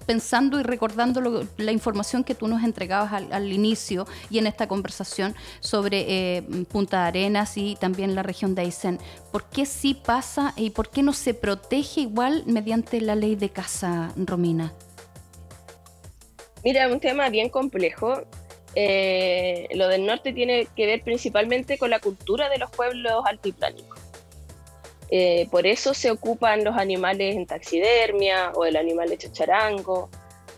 pensando 0.05 0.59
y 0.59 0.63
recordando 0.63 1.47
la 1.55 1.71
información 1.71 2.25
que 2.25 2.35
tú 2.35 2.49
nos 2.49 2.65
entregabas 2.65 3.13
al, 3.13 3.53
inicio 3.53 4.05
y 4.29 4.39
en 4.39 4.47
esta 4.47 4.67
conversación 4.67 5.35
sobre 5.61 6.43
Punta 6.69 7.05
Arenas 7.05 7.55
y 7.55 7.77
también 7.79 8.13
la 8.13 8.23
región 8.23 8.55
de 8.55 8.63
Aysén. 8.63 8.99
¿Por 9.31 9.45
qué 9.45 9.65
sí 9.65 9.93
pasa 9.93 10.53
y 10.57 10.71
por 10.71 10.89
qué 10.89 11.01
no 11.01 11.13
se 11.13 11.33
protege 11.33 12.01
igual 12.01 12.43
mediante 12.45 12.99
la 12.99 13.15
ley 13.15 13.37
de 13.37 13.49
caza, 13.49 14.11
Romina? 14.17 14.73
Mira, 16.65 16.89
un 16.89 16.99
tema 16.99 17.29
bien 17.29 17.47
complejo. 17.49 18.23
Eh, 18.75 19.67
lo 19.75 19.87
del 19.87 20.05
norte 20.05 20.33
tiene 20.33 20.67
que 20.75 20.85
ver 20.85 21.03
principalmente 21.03 21.77
con 21.77 21.89
la 21.89 21.99
cultura 21.99 22.49
de 22.49 22.57
los 22.57 22.71
pueblos 22.71 23.23
altiplánicos. 23.25 23.99
Eh, 25.09 25.47
por 25.51 25.67
eso 25.67 25.93
se 25.93 26.09
ocupan 26.09 26.63
los 26.63 26.75
animales 26.75 27.35
en 27.35 27.45
taxidermia 27.45 28.51
o 28.55 28.65
el 28.65 28.75
animal 28.75 29.11
hecho 29.11 29.29
charango, 29.31 30.09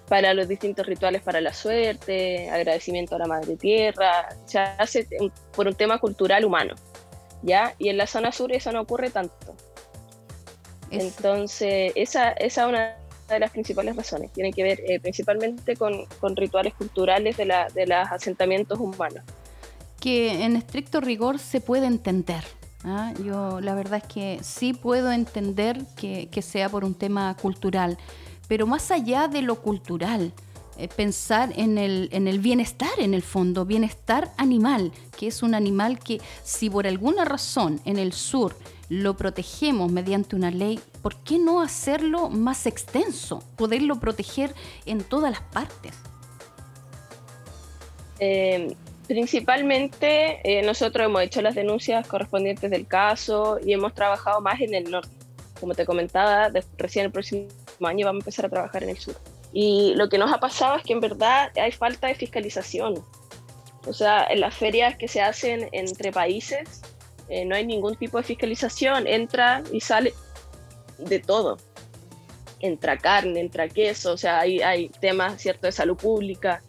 para 0.08 0.34
los 0.34 0.48
distintos 0.48 0.86
rituales 0.86 1.22
para 1.22 1.42
la 1.42 1.54
suerte, 1.54 2.50
agradecimiento 2.50 3.16
a 3.16 3.20
la 3.20 3.26
madre 3.26 3.56
tierra, 3.58 4.30
se 4.46 4.60
hace 4.60 5.08
por 5.56 5.68
un 5.68 5.76
tema 5.76 5.98
cultural 6.00 6.46
humano, 6.46 6.76
¿ya? 7.42 7.74
Y 7.80 7.90
en 7.90 7.98
la 7.98 8.08
zona 8.08 8.32
sur 8.32 8.52
eso 8.52 8.72
no 8.72 8.82
ocurre 8.82 9.10
tanto. 9.10 9.56
Entonces, 10.92 11.92
esa, 11.96 12.32
esa 12.32 12.64
es 12.64 12.68
una 12.68 12.96
de 13.34 13.40
las 13.40 13.52
principales 13.52 13.96
razones. 13.96 14.32
Tiene 14.32 14.54
que 14.54 14.64
ver 14.64 14.80
eh, 14.88 15.00
principalmente 15.00 15.76
con, 15.76 16.06
con, 16.20 16.36
rituales 16.36 16.74
culturales 16.74 17.38
de, 17.38 17.46
la, 17.46 17.68
de 17.70 17.88
los 17.88 18.12
asentamientos 18.12 18.80
humanos. 18.80 19.24
Que 20.00 20.44
en 20.44 20.56
estricto 20.56 21.02
rigor 21.02 21.40
se 21.40 21.62
puede 21.62 21.88
entender. 21.88 22.44
¿ah? 22.84 23.14
Yo 23.24 23.60
la 23.62 23.74
verdad 23.74 24.02
es 24.06 24.14
que 24.14 24.40
sí 24.44 24.74
puedo 24.74 25.12
entender 25.12 25.80
que, 25.96 26.28
que, 26.30 26.42
sea 26.42 26.70
por 26.70 26.84
un 26.84 26.94
tema 26.94 27.36
cultural, 27.42 27.98
pero 28.48 28.68
más 28.68 28.92
allá 28.92 29.28
de 29.28 29.42
lo 29.42 29.62
cultural, 29.62 30.32
eh, 30.78 30.90
pensar 30.90 31.54
en 31.56 31.78
el, 31.78 32.10
en 32.12 32.28
el 32.28 32.40
bienestar 32.40 32.90
en 32.98 33.14
el 33.14 33.22
fondo, 33.22 33.64
bienestar 33.64 34.34
animal, 34.36 34.92
que 35.18 35.28
es 35.28 35.42
un 35.42 35.56
animal 35.56 36.00
que 36.00 36.20
si 36.44 36.70
por 36.70 36.86
alguna 36.86 37.24
razón 37.24 37.80
en 37.86 37.98
el 37.98 38.12
sur 38.12 38.58
lo 38.90 39.18
protegemos 39.18 39.92
mediante 39.92 40.36
una 40.36 40.52
ley, 40.52 40.80
¿por 41.02 41.16
qué 41.18 41.40
no 41.40 41.62
hacerlo 41.62 42.30
más 42.30 42.66
extenso? 42.66 43.44
Poderlo 43.56 44.00
proteger 44.00 44.54
en 44.86 45.04
todas 45.04 45.32
las 45.32 45.42
partes. 45.42 45.94
Eh, 48.20 48.76
principalmente 49.08 50.40
eh, 50.44 50.62
nosotros 50.64 51.06
hemos 51.06 51.22
hecho 51.22 51.42
las 51.42 51.56
denuncias 51.56 52.08
correspondientes 52.08 52.72
del 52.72 52.88
caso 52.88 53.60
y 53.64 53.74
hemos 53.74 53.94
trabajado 53.94 54.42
más 54.42 54.62
en 54.62 54.74
el 54.74 54.90
norte. 54.90 55.16
Como 55.60 55.74
te 55.74 55.86
comentaba, 55.86 56.52
recién 56.78 57.06
el 57.06 57.12
próximo 57.12 57.48
año 57.82 58.06
vamos 58.06 58.22
a 58.22 58.24
empezar 58.24 58.46
a 58.46 58.50
trabajar 58.50 58.84
en 58.84 58.90
el 58.90 58.98
sur. 58.98 59.16
Y 59.54 59.94
lo 59.96 60.10
que 60.10 60.18
nos 60.18 60.32
ha 60.34 60.40
pasado 60.40 60.76
es 60.76 60.84
que 60.84 60.94
en 60.94 61.00
verdad 61.00 61.52
hay 61.56 61.72
falta 61.72 62.08
de 62.08 62.16
fiscalización. 62.16 63.04
O 63.88 63.94
sea, 63.94 64.26
en 64.30 64.42
las 64.42 64.56
ferias 64.56 64.98
que 64.98 65.08
se 65.08 65.22
hacen 65.22 65.70
entre 65.72 66.12
países, 66.12 66.82
eh, 67.30 67.46
no 67.46 67.56
hay 67.56 67.66
ningún 67.66 67.96
tipo 67.96 68.18
de 68.18 68.24
fiscalización, 68.24 69.08
entra 69.08 69.64
y 69.72 69.82
sale 69.82 70.14
de 70.98 71.20
todo. 71.20 71.58
Entra 72.60 72.98
carne, 72.98 73.40
entra 73.40 73.68
queso, 73.68 74.14
o 74.14 74.18
sea, 74.18 74.40
hay, 74.40 74.62
hay 74.62 74.90
temas 74.90 75.42
cierto 75.42 75.68
de 75.68 75.72
salud 75.72 75.98
pública, 75.98 76.62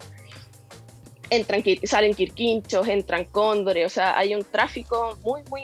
entran, 1.30 1.62
salen 1.84 2.14
quirquinchos, 2.14 2.86
entran 2.88 3.24
cóndores, 3.26 3.86
o 3.86 3.90
sea, 3.90 4.18
hay 4.18 4.34
un 4.34 4.44
tráfico 4.44 5.18
muy, 5.22 5.42
muy 5.50 5.62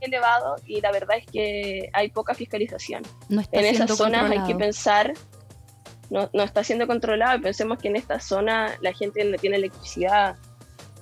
elevado 0.00 0.56
y 0.66 0.80
la 0.80 0.92
verdad 0.92 1.18
es 1.18 1.26
que 1.26 1.90
hay 1.92 2.10
poca 2.10 2.34
fiscalización. 2.34 3.02
en 3.30 3.64
esas 3.64 3.96
zonas 3.96 4.30
hay 4.30 4.40
que 4.46 4.54
pensar, 4.54 5.14
no, 6.10 6.28
no 6.32 6.42
está 6.42 6.62
siendo 6.62 6.86
controlado 6.86 7.38
y 7.38 7.40
pensemos 7.40 7.78
que 7.78 7.88
en 7.88 7.96
esta 7.96 8.20
zona 8.20 8.76
la 8.80 8.92
gente 8.92 9.24
no 9.24 9.38
tiene 9.38 9.56
electricidad, 9.56 10.36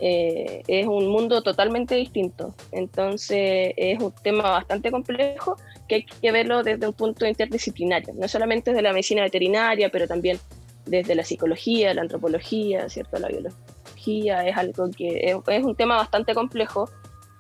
eh, 0.05 0.65
es 0.67 0.85
un 0.89 1.07
mundo 1.07 1.43
totalmente 1.43 1.95
distinto. 1.95 2.57
Entonces 2.73 3.73
es 3.77 4.03
un 4.03 4.13
tema 4.13 4.51
bastante 4.51 4.91
complejo 4.91 5.57
que 5.89 5.95
hay 5.95 6.05
que 6.05 6.33
verlo 6.33 6.65
desde 6.65 6.89
un 6.89 6.93
punto 6.93 7.25
interdisciplinario, 7.25 8.13
no 8.15 8.27
solamente 8.27 8.73
desde 8.73 8.83
la 8.83 8.93
medicina 8.93 9.23
veterinaria, 9.23 9.91
pero 9.91 10.09
también 10.09 10.41
desde 10.87 11.15
la 11.15 11.23
psicología, 11.23 11.95
la 11.95 12.03
antropología, 12.03 12.89
¿cierto? 12.89 13.17
la 13.21 13.29
biología, 13.29 14.45
es 14.45 14.57
algo 14.57 14.91
que 14.91 15.37
es, 15.47 15.63
un 15.63 15.77
tema 15.77 15.97
bastante 15.99 16.35
complejo 16.35 16.91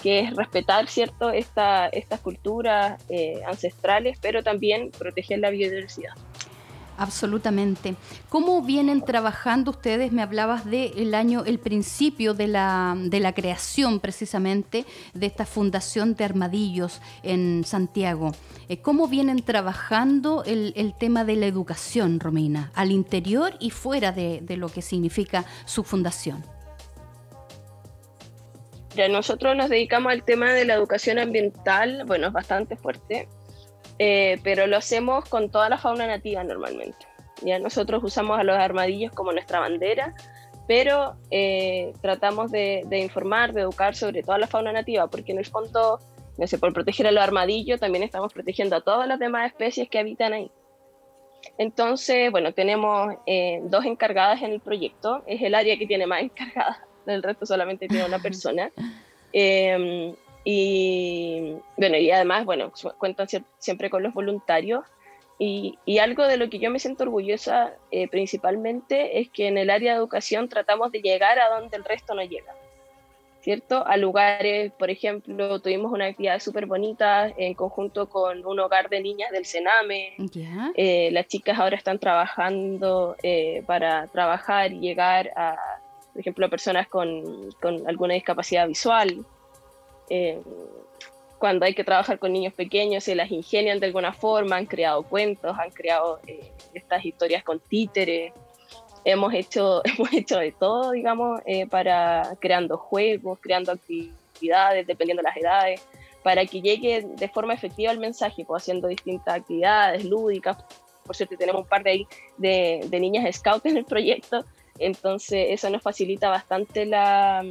que 0.01 0.21
es 0.21 0.37
respetar 0.37 0.87
cierto 0.89 1.31
Esta, 1.31 1.89
estas 1.89 2.21
culturas 2.21 3.03
eh, 3.09 3.43
ancestrales, 3.45 4.19
pero 4.23 4.45
también 4.45 4.93
proteger 4.93 5.41
la 5.41 5.51
biodiversidad. 5.51 6.13
Absolutamente. 6.99 7.97
¿Cómo 8.29 8.63
vienen 8.63 9.03
trabajando 9.03 9.71
ustedes? 9.71 10.13
Me 10.13 10.23
hablabas 10.23 10.65
del 10.65 11.15
año, 11.15 11.45
el 11.45 11.59
principio 11.59 12.35
de 12.35 12.49
la, 12.49 12.95
de 12.97 13.21
la 13.21 13.33
creación 13.33 13.99
precisamente 13.99 14.85
de 15.15 15.27
esta 15.27 15.47
fundación 15.47 16.15
de 16.15 16.25
armadillos 16.25 17.01
en 17.23 17.65
Santiago. 17.65 18.33
Eh, 18.69 18.79
¿Cómo 18.79 19.09
vienen 19.09 19.43
trabajando 19.43 20.45
el, 20.45 20.73
el, 20.77 20.95
tema 20.95 21.25
de 21.25 21.37
la 21.37 21.47
educación, 21.47 22.21
Romina, 22.21 22.71
al 22.75 22.93
interior 22.93 23.55
y 23.59 23.71
fuera 23.71 24.13
de, 24.13 24.41
de 24.43 24.57
lo 24.57 24.69
que 24.69 24.83
significa 24.83 25.45
su 25.65 25.83
fundación? 25.85 26.45
Ya 28.95 29.09
nosotros 29.09 29.57
nos 29.57 29.71
dedicamos 29.71 30.13
al 30.13 30.23
tema 30.23 30.53
de 30.53 30.67
la 30.67 30.75
educación 30.75 31.19
ambiental, 31.19 32.05
bueno, 32.07 32.27
es 32.27 32.33
bastante 32.33 32.77
fuerte. 32.77 33.27
Eh, 33.99 34.39
pero 34.43 34.67
lo 34.67 34.77
hacemos 34.77 35.29
con 35.29 35.51
toda 35.51 35.69
la 35.69 35.79
fauna 35.79 36.07
nativa 36.07 36.43
normalmente. 36.45 37.07
Ya 37.43 37.59
nosotros 37.59 38.03
usamos 38.05 38.39
a 38.39 38.45
los 38.45 38.57
armadillos 38.57 39.13
como 39.13 39.33
nuestra 39.33 39.61
bandera, 39.61 40.15
pero 40.67 41.17
eh, 41.31 41.93
tratamos 42.01 42.51
de, 42.51 42.87
informar, 42.93 43.53
de 43.53 43.63
educar 43.63 43.95
sobre 43.95 44.23
toda 44.23 44.39
la 44.39 44.47
fauna 44.47 44.73
nativa, 44.73 45.09
porque 45.09 45.33
en 45.33 45.39
el 45.39 45.47
fondo, 45.47 45.99
no 46.39 46.47
sé, 46.47 46.59
por 46.59 46.73
proteger 46.73 47.07
a 47.07 47.13
los 47.13 47.23
armadillos 47.23 47.81
también 47.81 48.05
estamos 48.05 48.33
protegiendo 48.33 48.77
a 48.77 48.81
todas 48.81 49.09
las 49.09 49.19
demás 49.19 49.49
especies 49.49 49.89
que 49.89 49.99
habitan 49.99 50.33
ahí. 50.33 50.51
Entonces, 51.59 52.31
bueno, 52.31 52.53
tenemos 52.53 53.15
eh, 53.27 53.61
dos 53.65 53.85
encargadas 53.85 54.43
en 54.43 54.53
el 54.53 54.61
proyecto, 54.61 55.25
es 55.27 55.43
el 55.43 55.55
área 55.55 55.77
que 55.77 55.87
tiene 55.87 56.07
más 56.07 56.23
encargadas, 56.23 56.79
del 57.07 57.23
resto 57.23 57.45
solamente 57.45 57.89
tiene 57.89 58.05
una 58.05 58.19
persona. 58.23 58.71
Y 60.45 61.55
bueno, 61.77 61.97
y 61.97 62.11
además, 62.11 62.45
bueno, 62.45 62.73
cuentan 62.99 63.29
siempre 63.59 63.91
con 63.91 64.03
los 64.03 64.13
voluntarios. 64.13 64.85
Y, 65.39 65.79
y 65.85 65.99
algo 65.99 66.27
de 66.27 66.37
lo 66.37 66.49
que 66.51 66.59
yo 66.59 66.71
me 66.71 66.79
siento 66.79 67.05
orgullosa 67.05 67.73
eh, 67.91 68.07
principalmente 68.07 69.19
es 69.21 69.29
que 69.29 69.49
en 69.49 69.59
el 69.59 69.71
área 69.71 69.93
de 69.93 69.99
educación 69.99 70.49
tratamos 70.49 70.93
de 70.93 71.01
llegar 71.01 71.39
a 71.41 71.49
donde 71.49 71.77
el 71.77 71.85
resto 71.85 72.15
no 72.15 72.23
llega, 72.23 72.55
¿cierto? 73.41 73.85
A 73.85 73.97
lugares, 73.97 74.71
por 74.79 74.91
ejemplo, 74.91 75.59
tuvimos 75.61 75.91
una 75.91 76.07
actividad 76.07 76.39
súper 76.39 76.67
bonita 76.67 77.33
en 77.37 77.55
conjunto 77.55 78.09
con 78.09 78.47
un 78.47 78.61
hogar 78.61 78.89
de 78.89 79.01
niñas 79.01 79.33
del 79.33 79.45
Sename. 79.45 80.15
Eh, 80.77 81.09
las 81.11 81.27
chicas 81.27 81.59
ahora 81.59 81.77
están 81.77 81.99
trabajando 81.99 83.17
eh, 83.23 83.65
para 83.67 84.07
trabajar 84.09 84.73
y 84.73 84.79
llegar 84.79 85.33
a, 85.35 85.57
por 86.13 86.21
ejemplo, 86.21 86.47
a 86.47 86.51
personas 86.51 86.87
con, 86.87 87.51
con 87.61 87.89
alguna 87.89 88.15
discapacidad 88.15 88.69
visual. 88.69 89.25
Eh, 90.11 90.41
cuando 91.43 91.67
hay 91.67 91.75
que 91.75 91.83
trabajar 91.83 92.21
con 92.21 92.33
niños 92.33 92.55
pequeños, 92.55 93.03
se 93.03 93.17
las 93.17 93.33
ingenian 93.33 93.81
de 93.81 93.87
alguna 93.87 94.13
forma, 94.13 94.55
han 94.55 94.67
creado 94.67 95.03
cuentos, 95.03 95.59
han 95.59 95.71
creado 95.71 96.21
eh, 96.25 96.53
estas 96.73 97.05
historias 97.05 97.43
con 97.43 97.59
títeres. 97.59 98.33
Hemos 99.05 99.35
hecho, 99.35 99.83
hemos 99.85 100.13
hecho 100.13 100.39
de 100.39 100.53
todo, 100.53 100.93
digamos, 100.93 101.41
eh, 101.45 101.67
para 101.67 102.37
creando 102.39 102.79
juegos, 102.79 103.41
creando 103.41 103.73
actividades, 103.73 104.87
dependiendo 104.87 105.21
de 105.21 105.29
las 105.29 105.37
edades, 105.37 105.83
para 106.23 106.47
que 106.47 106.61
llegue 106.63 107.05
de 107.17 107.29
forma 107.29 107.55
efectiva 107.55 107.91
el 107.91 107.99
mensaje, 107.99 108.45
pues 108.45 108.63
haciendo 108.63 108.87
distintas 108.87 109.35
actividades 109.35 110.05
lúdicas. 110.05 110.59
Por 111.05 111.17
cierto, 111.17 111.37
tenemos 111.37 111.63
un 111.63 111.69
par 111.69 111.83
de, 111.83 112.07
de, 112.39 112.87
de 112.87 113.01
niñas 113.01 113.35
scouts 113.35 113.67
en 113.67 113.79
el 113.79 113.85
proyecto, 113.85 114.45
entonces 114.79 115.47
eso 115.51 115.69
nos 115.71 115.83
facilita 115.83 116.29
bastante 116.29 116.87
la 116.87 117.45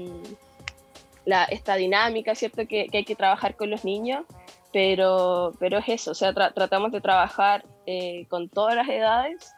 mm, 1.26 1.32
esta 1.50 1.76
dinámica, 1.76 2.36
¿cierto? 2.36 2.68
Que, 2.68 2.88
hay 2.92 3.06
que 3.06 3.16
trabajar 3.16 3.56
con 3.56 3.70
los 3.70 3.86
niños, 3.86 4.26
pero, 4.72 5.54
pero 5.60 5.80
es 5.80 5.90
eso, 5.90 6.12
o 6.12 6.16
sea, 6.16 6.34
tratamos 6.34 6.92
de 6.92 7.02
trabajar 7.02 7.66
eh, 7.86 8.26
con 8.30 8.48
todas 8.50 8.76
las 8.76 8.88
edades 8.88 9.54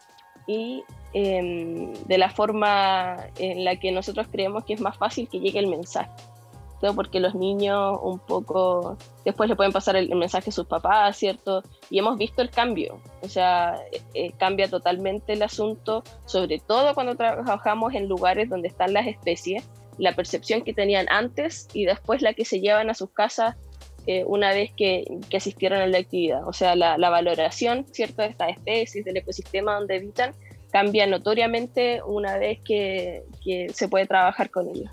y 0.48 0.84
em, 1.14 1.94
de 2.06 2.18
la 2.18 2.30
forma 2.30 3.18
en 3.38 3.64
la 3.64 3.76
que 3.78 3.92
nosotros 3.92 4.28
creemos 4.32 4.66
que 4.66 4.74
es 4.74 4.82
más 4.82 4.98
fácil 4.98 5.28
que 5.30 5.40
llegue 5.40 5.60
el 5.60 5.68
mensaje. 5.68 6.12
Todo 6.82 6.96
porque 6.96 7.22
los 7.22 7.34
niños 7.34 7.98
un 8.02 8.20
poco 8.20 8.98
después 9.24 9.50
le 9.50 9.56
pueden 9.56 9.72
pasar 9.72 9.96
el, 9.96 10.14
mensaje 10.16 10.50
a 10.50 10.54
sus 10.54 10.66
papás, 10.66 11.16
¿cierto? 11.16 11.64
Y 11.90 12.00
hemos 12.00 12.18
visto 12.18 12.42
el 12.42 12.50
cambio, 12.50 13.00
o 13.22 13.30
sea, 13.30 13.80
eh, 13.92 14.02
eh, 14.14 14.32
cambia 14.38 14.70
totalmente 14.70 15.34
el 15.34 15.44
asunto, 15.44 16.04
sobre 16.26 16.60
todo 16.60 16.94
cuando 16.94 17.16
trabajamos 17.16 17.94
en 17.94 18.10
lugares 18.10 18.50
donde 18.50 18.68
están 18.68 18.92
las 18.92 19.08
especies, 19.08 19.64
la 19.98 20.16
percepción 20.16 20.64
que 20.64 20.74
tenían 20.74 21.08
antes 21.10 21.68
y 21.74 21.86
después 21.86 22.22
la 22.22 22.34
que 22.34 22.46
se 22.46 22.60
llevan 22.60 22.90
a 22.90 22.94
sus 22.94 23.12
casas 23.12 23.56
eh, 24.06 24.24
una 24.26 24.54
vez 24.54 24.72
que, 24.76 25.06
que, 25.30 25.38
asistieron 25.38 25.80
a 25.80 25.88
la 25.88 25.98
actividad. 25.98 26.46
O 26.48 26.52
sea, 26.54 26.76
la, 26.76 26.98
valoración 26.98 27.86
¿cierto? 27.92 28.22
de 28.22 28.30
estas 28.30 28.50
especies, 28.50 29.06
del 29.06 29.18
ecosistema 29.18 29.76
donde 29.76 29.96
habitan, 29.96 30.34
cambia 30.72 31.08
notoriamente 31.08 32.02
una 32.04 32.38
vez 32.38 32.60
que, 32.66 33.24
que 33.44 33.70
se 33.74 33.88
puede 33.88 34.06
trabajar 34.06 34.50
con 34.50 34.68
ellos. 34.70 34.92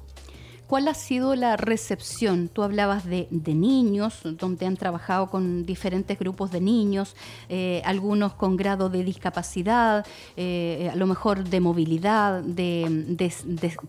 ¿Cuál 0.71 0.87
ha 0.87 0.95
sido 0.95 1.35
la 1.35 1.57
recepción? 1.57 2.47
Tú 2.47 2.63
hablabas 2.63 3.05
de, 3.05 3.27
niños, 3.33 4.21
donde 4.23 4.67
han 4.67 4.77
trabajado 4.77 5.29
con 5.29 5.67
diferentes 5.67 6.17
grupos 6.17 6.53
de 6.53 6.61
niños, 6.61 7.17
eh, 7.49 7.83
algunos 7.85 8.35
con 8.35 8.57
grado 8.57 8.89
de 8.89 9.03
discapacidad, 9.03 10.07
eh, 10.37 10.89
a 10.93 10.95
lo 10.95 11.09
mejor 11.09 11.43
de 11.43 11.59
movilidad, 11.59 12.45
de, 12.45 13.19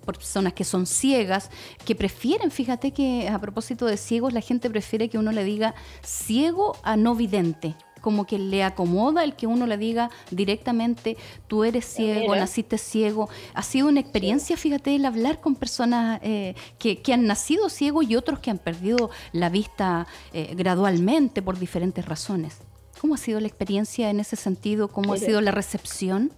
personas 0.08 0.54
que 0.54 0.64
son 0.64 0.88
ciegas, 0.88 1.52
que 1.86 1.94
prefieren, 1.94 2.50
fíjate 2.50 2.90
que 2.90 3.30
a 3.30 3.38
propósito 3.38 3.86
de 3.86 3.96
ciegos, 3.96 4.34
la 4.34 4.42
gente 4.42 4.68
prefiere 4.68 5.08
que 5.08 5.20
uno 5.20 5.32
le 5.32 5.44
diga 5.44 5.76
ciego 6.02 6.76
a 6.82 6.98
no 6.98 7.14
vidente 7.14 7.76
como 8.02 8.26
que 8.26 8.38
le 8.38 8.64
acomoda 8.64 9.24
el 9.24 9.36
que 9.36 9.48
uno 9.48 9.68
le 9.68 9.78
diga 9.78 10.10
directamente, 10.32 11.18
tú 11.48 11.64
eres 11.64 11.86
ciego, 11.86 12.36
naciste 12.36 12.78
ciego. 12.78 13.30
Ha 13.54 13.64
sido 13.64 13.88
una 13.88 14.00
experiencia, 14.00 14.58
fíjate, 14.58 14.96
el 14.96 15.06
hablar 15.06 15.40
con 15.40 15.56
personas 15.56 16.20
eh, 16.24 16.56
que, 16.80 17.02
han 17.14 17.28
nacido 17.28 17.70
ciegos 17.70 18.10
y 18.10 18.16
otros 18.16 18.40
que 18.40 18.52
han 18.52 18.58
perdido 18.58 19.10
la 19.32 19.50
vista 19.50 20.08
eh, 20.34 20.54
gradualmente 20.56 21.42
por 21.42 21.60
diferentes 21.60 22.06
razones. 22.06 22.60
¿Cómo 23.00 23.16
ha 23.16 23.18
sido 23.18 23.40
la 23.40 23.48
experiencia 23.48 24.10
en 24.10 24.20
ese 24.20 24.36
sentido? 24.36 24.88
¿Cómo 24.88 25.14
ha 25.14 25.18
sido 25.18 25.42
la 25.42 25.52
recepción? 25.52 26.32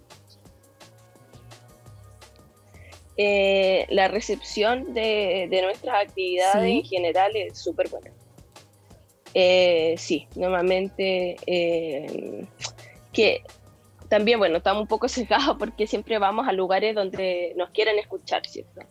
Eh, 3.18 3.86
la 3.90 4.08
recepción 4.08 4.94
de, 4.94 5.48
nuestras 5.64 6.08
actividades 6.08 6.64
en 6.64 6.84
general 6.84 7.36
es 7.36 7.60
súper 7.60 7.90
buena. 7.90 8.12
Eh, 9.34 9.96
sí, 9.98 10.28
normalmente 10.36 11.38
eh, 11.48 12.46
que 13.12 13.42
también, 14.10 14.38
bueno, 14.38 14.58
estamos 14.58 14.82
un 14.82 14.88
poco 14.88 15.08
sesgados 15.10 15.58
porque 15.58 15.88
siempre 15.88 16.20
vamos 16.20 16.48
a 16.48 16.52
lugares 16.52 16.96
donde 16.96 17.54
nos 17.58 17.72
quieren 17.72 17.98
escuchar, 17.98 18.46
¿cierto? 18.46 18.82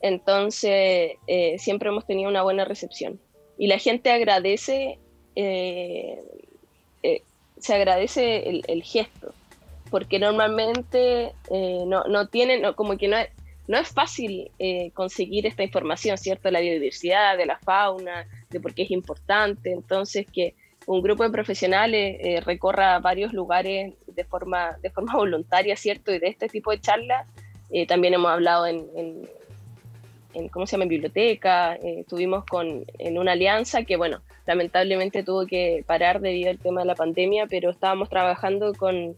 Entonces, 0.00 1.12
eh, 1.26 1.56
siempre 1.58 1.88
hemos 1.88 2.06
tenido 2.06 2.28
una 2.28 2.42
buena 2.42 2.64
recepción. 2.64 3.20
Y 3.58 3.68
la 3.68 3.78
gente 3.78 4.10
agradece, 4.10 4.98
se 5.34 6.18
agradece 7.74 8.62
el, 8.66 8.82
gesto, 8.82 9.32
porque 9.90 10.18
normalmente 10.18 11.32
no, 11.50 12.04
no, 12.04 12.28
tienen, 12.28 12.70
como 12.74 12.98
que 12.98 13.08
no, 13.08 13.16
no 13.66 13.78
es 13.78 13.88
fácil 13.88 14.50
conseguir 14.92 15.46
esta 15.46 15.62
información, 15.62 16.18
¿cierto? 16.18 16.50
La 16.50 16.60
biodiversidad, 16.60 17.38
de 17.38 17.46
la 17.46 17.58
fauna, 17.60 18.26
de 18.56 18.60
por 18.60 18.74
qué 18.74 18.82
es 18.82 18.90
importante. 18.90 19.70
Entonces, 19.70 20.26
que 20.32 20.54
un 20.86 21.02
grupo 21.02 21.24
de 21.24 21.30
profesionales 21.30 22.16
eh, 22.20 22.40
recorra 22.40 22.98
varios 23.00 23.32
lugares 23.32 23.94
de 24.06 24.24
forma, 24.24 24.78
de 24.82 24.90
forma 24.90 25.14
voluntaria, 25.16 25.76
¿cierto? 25.76 26.14
Y 26.14 26.18
de 26.18 26.28
este 26.28 26.48
tipo 26.48 26.70
de 26.70 26.80
charlas, 26.80 27.26
eh, 27.70 27.86
también 27.86 28.14
hemos 28.14 28.30
hablado 28.30 28.66
en, 28.66 28.86
en, 30.34 30.48
¿cómo 30.48 30.66
se 30.66 30.72
llama?, 30.72 30.84
en 30.84 30.90
biblioteca, 30.90 31.74
eh, 31.74 32.00
estuvimos 32.00 32.44
con, 32.44 32.84
en 32.98 33.18
una 33.18 33.32
alianza 33.32 33.84
que, 33.84 33.96
bueno, 33.96 34.22
lamentablemente 34.46 35.22
tuvo 35.22 35.44
que 35.46 35.84
parar 35.86 36.20
debido 36.20 36.50
al 36.50 36.58
tema 36.58 36.80
de 36.80 36.86
la 36.86 36.94
pandemia, 36.94 37.46
pero 37.46 37.70
estábamos 37.70 38.08
trabajando 38.08 38.72
con 38.74 39.16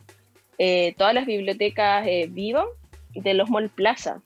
todas 0.97 1.15
las 1.15 1.25
bibliotecas 1.25 2.05
vivas 2.31 2.67
de 3.15 3.33
los 3.35 3.49
Mall 3.49 3.69
Plaza, 3.69 4.21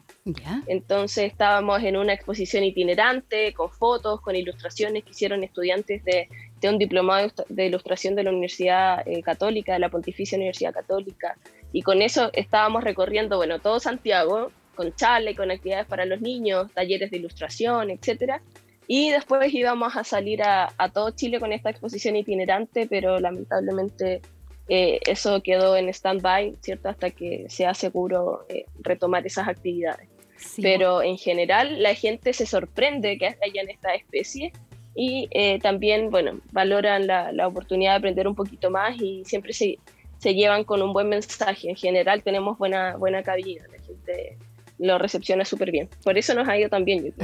entonces 0.67 1.25
estábamos 1.25 1.83
en 1.83 1.97
una 1.97 2.13
exposición 2.13 2.63
itinerante, 2.63 3.53
con 3.53 3.71
fotos, 3.71 4.21
con 4.21 4.37
ilustraciones 4.37 5.03
que 5.05 5.11
hicieron 5.11 5.43
estudiantes 5.43 6.05
de, 6.05 6.29
un 6.69 6.79
diplomado 6.79 7.29
de 7.49 7.67
ilustración 7.67 8.15
de 8.15 8.23
la 8.23 8.31
Universidad 8.31 9.07
eh, 9.07 9.21
Católica, 9.23 9.73
de 9.73 9.81
la 9.81 9.89
Pontificia 9.89 10.37
Universidad 10.37 10.73
Católica. 10.73 11.37
Y 11.73 11.83
con 11.83 12.03
eso 12.03 12.31
estábamos 12.35 12.85
recorriendo, 12.85 13.37
bueno, 13.37 13.59
todo 13.59 13.81
Santiago, 13.81 14.53
con 14.77 14.95
charlas, 14.95 15.35
con 15.35 15.51
actividades 15.51 15.87
para 15.87 16.05
los 16.05 16.21
niños, 16.21 16.71
talleres 16.73 17.11
de 17.11 17.17
ilustración, 17.17 17.91
etc. 17.91 18.41
Y 18.87 19.11
después 19.11 19.53
íbamos 19.53 19.97
a 19.97 20.05
salir 20.05 20.43
a, 20.45 20.69
todo 20.95 21.11
Chile 21.11 21.41
con 21.41 21.53
esta 21.53 21.71
exposición 21.71 22.15
itinerante, 22.15 22.87
pero 22.87 23.19
lamentablemente 23.19 24.23
eh, 24.69 25.01
eso 25.07 25.43
quedó 25.43 25.77
en 25.77 25.89
stand-by, 25.89 26.59
¿cierto? 26.61 26.89
Hasta 26.89 27.11
que 27.11 27.47
sea 27.49 27.75
seguro 27.75 28.47
eh, 28.49 28.67
retomar 28.81 29.27
esas 29.27 29.49
actividades. 29.49 30.12
Pero 30.61 31.03
en 31.03 31.19
general 31.19 31.83
la 31.83 31.95
gente 31.95 32.33
se 32.33 32.47
sorprende 32.47 33.19
que 33.19 33.27
hayan 33.27 33.69
esta 33.69 33.95
especie 33.95 34.53
y 34.95 35.29
eh, 35.31 35.59
también, 35.61 36.11
bueno, 36.11 36.41
valoran 36.51 37.07
la, 37.07 37.33
la, 37.33 37.49
oportunidad 37.49 37.93
de 37.93 37.99
aprender 37.99 38.29
un 38.29 38.35
poquito 38.35 38.71
más 38.71 39.01
y 39.01 39.25
siempre 39.25 39.53
se, 39.53 39.79
se, 40.19 40.35
llevan 40.35 40.65
con 40.65 40.83
un 40.83 40.93
buen 40.93 41.09
mensaje. 41.09 41.71
En 41.71 41.77
general 41.77 42.23
tenemos 42.23 42.59
buena, 42.59 42.97
buena 42.97 43.23
cabida, 43.23 43.65
la 43.69 43.83
gente 43.83 44.37
lo 44.79 44.99
recepciona 44.99 45.45
súper 45.45 45.71
bien. 45.71 45.89
Por 46.05 46.19
eso 46.19 46.35
nos 46.35 46.49
ha 46.49 46.59
ido 46.59 46.69
tan 46.69 46.85
bien, 46.85 47.15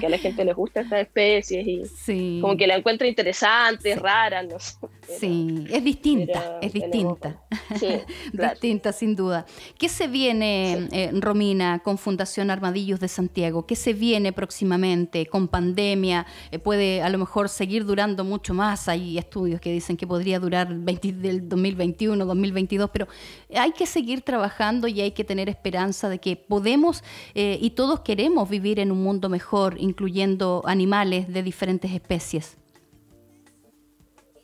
que 0.00 0.06
a 0.06 0.08
la 0.08 0.18
gente 0.18 0.44
les 0.44 0.54
gusta 0.54 0.80
estas 0.80 1.02
especies 1.02 1.66
y 1.66 2.40
como 2.40 2.56
que 2.56 2.66
la 2.66 2.76
encuentra 2.76 3.06
interesante, 3.06 3.94
rara, 3.96 4.42
no 4.42 4.58
sé. 4.58 4.76
Sí, 5.18 5.66
es 5.70 5.84
distinta, 5.84 6.58
es 6.60 6.72
distinta. 6.72 7.40
Sí, 7.78 7.86
distinta, 8.32 8.92
sin 8.92 9.16
duda. 9.16 9.46
¿Qué 9.78 9.88
se 9.88 10.08
viene, 10.08 10.88
eh, 10.92 11.10
Romina, 11.14 11.80
con 11.80 11.98
Fundación 11.98 12.50
Armadillos 12.50 13.00
de 13.00 13.08
Santiago? 13.08 13.66
¿Qué 13.66 13.76
se 13.76 13.92
viene 13.92 14.32
próximamente 14.32 15.26
con 15.26 15.48
pandemia? 15.48 16.26
Eh, 16.50 16.58
¿Puede 16.58 17.02
a 17.02 17.08
lo 17.08 17.18
mejor 17.18 17.48
seguir 17.48 17.84
durando 17.84 18.24
mucho 18.24 18.54
más? 18.54 18.88
Hay 18.88 19.18
estudios 19.18 19.60
que 19.60 19.72
dicen 19.72 19.96
que 19.96 20.06
podría 20.06 20.38
durar 20.38 20.72
20, 20.72 21.12
del 21.12 21.48
2021, 21.48 22.24
2022, 22.24 22.90
pero 22.90 23.08
hay 23.54 23.72
que 23.72 23.86
seguir 23.86 24.22
trabajando 24.22 24.88
y 24.88 25.00
hay 25.00 25.12
que 25.12 25.24
tener 25.24 25.48
esperanza 25.48 26.08
de 26.08 26.18
que 26.18 26.36
podemos 26.36 27.02
eh, 27.34 27.58
y 27.60 27.70
todos 27.70 28.00
queremos 28.00 28.48
vivir 28.48 28.78
en 28.80 28.92
un 28.92 29.02
mundo 29.02 29.28
mejor, 29.28 29.76
incluyendo 29.78 30.62
animales 30.66 31.32
de 31.32 31.42
diferentes 31.42 31.92
especies. 31.92 32.56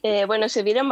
Eh, 0.05 0.25
bueno, 0.27 0.49
se 0.49 0.63
vieron 0.63 0.91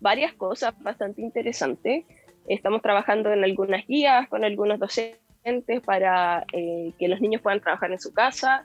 varias 0.00 0.32
cosas 0.32 0.74
bastante 0.82 1.22
interesantes. 1.22 2.04
Estamos 2.48 2.82
trabajando 2.82 3.32
en 3.32 3.44
algunas 3.44 3.86
guías 3.86 4.28
con 4.28 4.42
algunos 4.42 4.80
docentes 4.80 5.80
para 5.84 6.44
eh, 6.52 6.92
que 6.98 7.06
los 7.06 7.20
niños 7.20 7.42
puedan 7.42 7.60
trabajar 7.60 7.92
en 7.92 8.00
su 8.00 8.12
casa. 8.12 8.64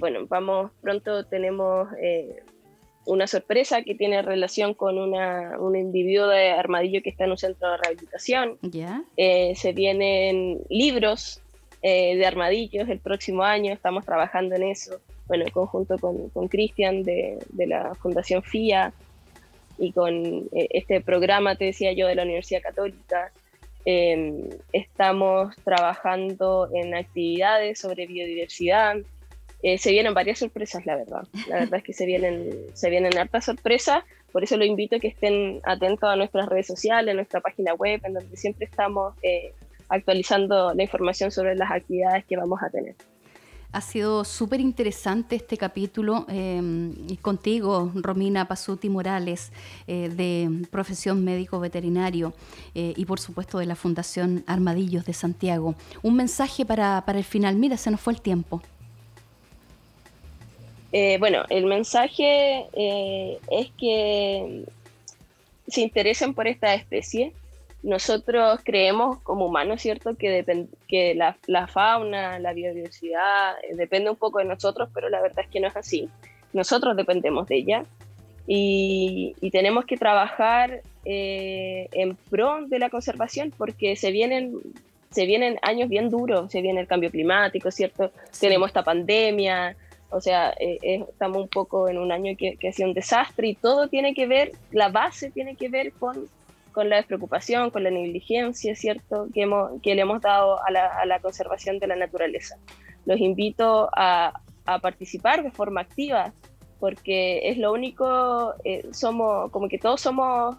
bueno, 0.00 0.26
vamos, 0.26 0.72
pronto 0.82 1.24
tenemos 1.26 1.88
una 3.06 3.26
sorpresa 3.26 3.82
que 3.82 3.94
tiene 3.94 4.20
relación 4.20 4.74
con 4.74 4.98
una, 4.98 5.58
un 5.58 5.76
individuo 5.76 6.26
de 6.26 6.50
armadillo 6.50 7.00
que 7.02 7.10
está 7.10 7.24
en 7.24 7.30
un 7.30 7.38
centro 7.38 7.70
de 7.70 7.76
rehabilitación. 7.78 8.58
Eh, 9.16 9.54
se 9.54 9.72
vienen 9.72 10.60
libros 10.68 11.40
eh, 11.82 12.16
de 12.16 12.26
armadillos 12.26 12.88
el 12.88 12.98
próximo 12.98 13.44
año, 13.44 13.72
estamos 13.72 14.04
trabajando 14.04 14.56
en 14.56 14.64
eso, 14.64 15.00
bueno, 15.28 15.44
en 15.44 15.50
conjunto 15.50 15.98
con 15.98 16.48
Cristian 16.48 17.02
de, 17.02 17.38
de, 17.48 17.66
la 17.66 17.94
Fundación 17.94 18.42
FIA 18.42 18.92
y 19.78 19.92
con 19.92 20.14
eh, 20.52 20.68
este 20.70 21.00
programa, 21.00 21.56
te 21.56 21.66
decía 21.66 21.92
yo, 21.92 22.06
de 22.06 22.14
la 22.14 22.22
Universidad 22.22 22.62
Católica. 22.62 23.32
Em, 23.84 24.48
estamos 24.72 25.54
trabajando 25.64 26.68
en 26.74 26.94
actividades 26.94 27.78
sobre 27.78 28.06
biodiversidad, 28.06 28.96
eh, 29.62 29.78
se 29.78 29.90
vienen 29.90 30.12
varias 30.12 30.38
sorpresas, 30.40 30.84
la 30.86 30.96
verdad. 30.96 31.22
La 31.48 31.56
verdad 31.60 31.78
es 31.78 31.84
que 31.84 31.92
se 31.92 32.06
vienen, 32.06 32.50
se 32.74 32.90
vienen 32.90 33.16
hartas 33.16 33.44
sorpresas, 33.44 34.04
por 34.32 34.42
eso 34.42 34.56
lo 34.56 34.64
invito 34.64 34.96
a 34.96 34.98
que 34.98 35.08
estén 35.08 35.60
atentos 35.64 36.08
a 36.08 36.16
nuestras 36.16 36.48
redes 36.48 36.66
sociales, 36.66 37.12
a 37.12 37.16
nuestra 37.16 37.40
página 37.40 37.74
web, 37.74 38.00
en 38.04 38.14
donde 38.14 38.36
siempre 38.36 38.66
estamos 38.66 39.14
eh, 39.22 39.52
actualizando 39.88 40.74
la 40.74 40.82
información 40.82 41.30
sobre 41.30 41.54
las 41.54 41.70
actividades 41.70 42.24
que 42.24 42.36
vamos 42.36 42.60
a 42.62 42.70
tener. 42.70 42.94
Ha 43.76 43.82
sido 43.82 44.24
súper 44.24 44.60
interesante 44.60 45.36
este 45.36 45.58
capítulo 45.58 46.24
eh, 46.30 46.62
contigo, 47.20 47.92
Romina 47.94 48.48
Pasuti 48.48 48.88
Morales, 48.88 49.52
de 49.86 50.66
Profesión 50.70 51.22
Médico 51.22 51.60
Veterinario 51.60 52.32
y 52.72 53.04
por 53.04 53.20
supuesto 53.20 53.58
de 53.58 53.66
la 53.66 53.76
Fundación 53.76 54.44
Armadillos 54.46 55.04
de 55.04 55.12
Santiago. 55.12 55.74
Un 56.02 56.16
mensaje 56.16 56.64
para, 56.64 57.02
para 57.04 57.18
el 57.18 57.24
final. 57.24 57.56
Mira, 57.56 57.76
se 57.76 57.90
nos 57.90 58.00
fue 58.00 58.14
el 58.14 58.22
tiempo. 58.22 58.62
Eh, 60.92 61.18
bueno, 61.18 61.44
el 61.50 61.66
mensaje 61.66 62.68
eh, 62.72 63.38
es 63.50 63.70
que 63.78 64.64
se 65.68 65.82
interesen 65.82 66.32
por 66.32 66.48
esta 66.48 66.72
especie 66.72 67.34
nosotros 67.86 68.58
creemos 68.64 69.20
como 69.20 69.46
humanos, 69.46 69.80
¿cierto?, 69.80 70.16
que, 70.16 70.44
que 70.88 71.14
la, 71.14 71.66
fauna, 71.68 72.40
la 72.40 72.52
biodiversidad, 72.52 73.54
eh, 73.62 73.76
depende 73.76 74.10
un 74.10 74.16
poco 74.16 74.40
de 74.40 74.44
nosotros, 74.44 74.88
pero 74.92 75.08
la 75.08 75.20
verdad 75.20 75.44
es 75.44 75.50
que 75.50 75.60
no 75.60 75.68
es 75.68 75.76
así. 75.76 76.08
Nosotros 76.52 76.96
dependemos 76.96 77.46
de 77.46 77.58
ella 77.58 77.84
y, 78.44 79.36
tenemos 79.52 79.84
que 79.84 79.96
trabajar 79.96 80.82
eh, 81.04 81.88
en 81.92 82.16
pro 82.16 82.66
de 82.66 82.80
la 82.80 82.90
conservación 82.90 83.52
porque 83.56 83.94
se 83.94 84.10
vienen, 84.10 84.56
se 85.12 85.24
vienen 85.24 85.56
años 85.62 85.88
bien 85.88 86.10
duros, 86.10 86.50
se 86.50 86.62
viene 86.62 86.80
el 86.80 86.88
cambio 86.88 87.12
climático, 87.12 87.70
¿cierto? 87.70 88.10
Tenemos 88.40 88.66
esta 88.66 88.82
pandemia, 88.82 89.76
o 90.10 90.20
sea, 90.20 90.52
eh, 90.58 91.04
estamos 91.08 91.40
un 91.40 91.48
poco 91.48 91.88
en 91.88 91.98
un 91.98 92.10
año 92.10 92.34
que, 92.36 92.56
que 92.56 92.68
ha 92.68 92.72
sido 92.72 92.88
un 92.88 92.94
desastre 92.94 93.46
y 93.46 93.54
todo 93.54 93.86
tiene 93.86 94.12
que 94.12 94.26
ver, 94.26 94.50
la 94.72 94.88
base 94.88 95.30
tiene 95.30 95.54
que 95.54 95.68
ver 95.68 95.92
con 95.92 96.26
con 96.76 96.90
la 96.90 96.96
despreocupación, 96.96 97.70
con 97.70 97.84
la 97.84 97.90
negligencia, 97.90 98.76
¿cierto?, 98.76 99.28
que, 99.32 99.44
hemos, 99.44 99.80
que 99.80 99.94
le 99.94 100.02
hemos 100.02 100.20
dado 100.20 100.58
a 100.62 100.70
la, 100.70 101.20
conservación 101.20 101.78
de 101.78 101.86
la 101.86 101.96
naturaleza. 101.96 102.58
Los 103.06 103.18
invito 103.18 103.88
a, 103.96 104.34
participar 104.82 105.42
de 105.42 105.50
forma 105.50 105.80
activa, 105.80 106.34
porque 106.78 107.48
es 107.48 107.56
lo 107.56 107.72
único, 107.72 108.52
eh, 108.62 108.86
somos, 108.92 109.50
como 109.52 109.70
que 109.70 109.78
todos 109.78 110.02
somos, 110.02 110.56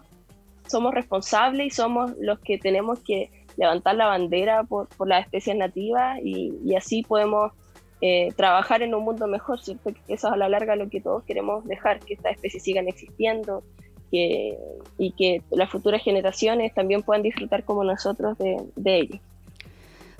somos 0.66 0.92
responsables 0.92 1.68
y 1.68 1.70
somos 1.70 2.10
los 2.18 2.40
que 2.40 2.58
tenemos 2.58 2.98
que 2.98 3.30
levantar 3.56 3.94
la 3.94 4.06
bandera 4.06 4.64
por, 4.64 4.88
por 4.88 5.06
las 5.06 5.24
especies 5.24 5.54
nativas 5.54 6.18
y, 6.24 6.74
así 6.74 7.04
podemos 7.04 7.52
eh, 8.00 8.32
trabajar 8.34 8.82
en 8.82 8.92
un 8.92 9.04
mundo 9.04 9.28
mejor, 9.28 9.60
¿cierto? 9.60 9.92
Que 9.92 10.14
eso 10.14 10.26
es 10.26 10.34
a 10.34 10.36
la 10.36 10.48
larga 10.48 10.74
lo 10.74 10.88
que 10.88 11.00
todos 11.00 11.22
queremos 11.22 11.64
dejar, 11.64 12.00
que 12.00 12.14
estas 12.14 12.32
especies 12.32 12.64
sigan 12.64 12.88
existiendo, 12.88 13.62
y 14.10 15.12
que 15.12 15.42
las 15.50 15.70
futuras 15.70 16.02
generaciones 16.02 16.74
también 16.74 17.02
puedan 17.02 17.22
disfrutar 17.22 17.64
como 17.64 17.84
nosotros 17.84 18.36
de, 18.38 18.56
de 18.76 19.00
ello. 19.00 19.20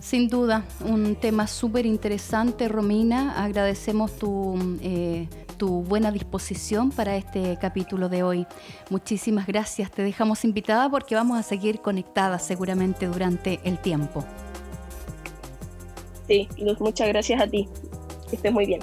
Sin 0.01 0.29
duda, 0.29 0.65
un 0.85 1.17
tema 1.17 1.49
súper 1.49 1.85
interesante, 1.85 2.69
Romina. 2.69 3.43
Agradecemos 3.43 4.17
tu, 4.17 4.57
eh, 4.81 5.27
tu 5.57 5.83
buena 5.83 6.13
disposición 6.13 6.93
para 6.93 7.17
este 7.17 7.59
capítulo 7.61 8.09
de 8.09 8.23
hoy. 8.23 8.47
Muchísimas 8.91 9.49
gracias. 9.49 9.91
Te 9.91 10.03
dejamos 10.03 10.45
invitada 10.45 10.89
porque 10.89 11.17
vamos 11.17 11.37
a 11.37 11.43
seguir 11.43 11.81
conectadas 11.81 12.47
seguramente 12.47 13.07
durante 13.07 13.59
el 13.65 13.79
tiempo. 13.79 14.25
Sí, 16.29 16.49
muchas 16.79 17.09
gracias 17.09 17.41
a 17.41 17.49
ti. 17.49 17.69
Que 18.31 18.37
estés 18.37 18.53
muy 18.53 18.67
bien. 18.67 18.81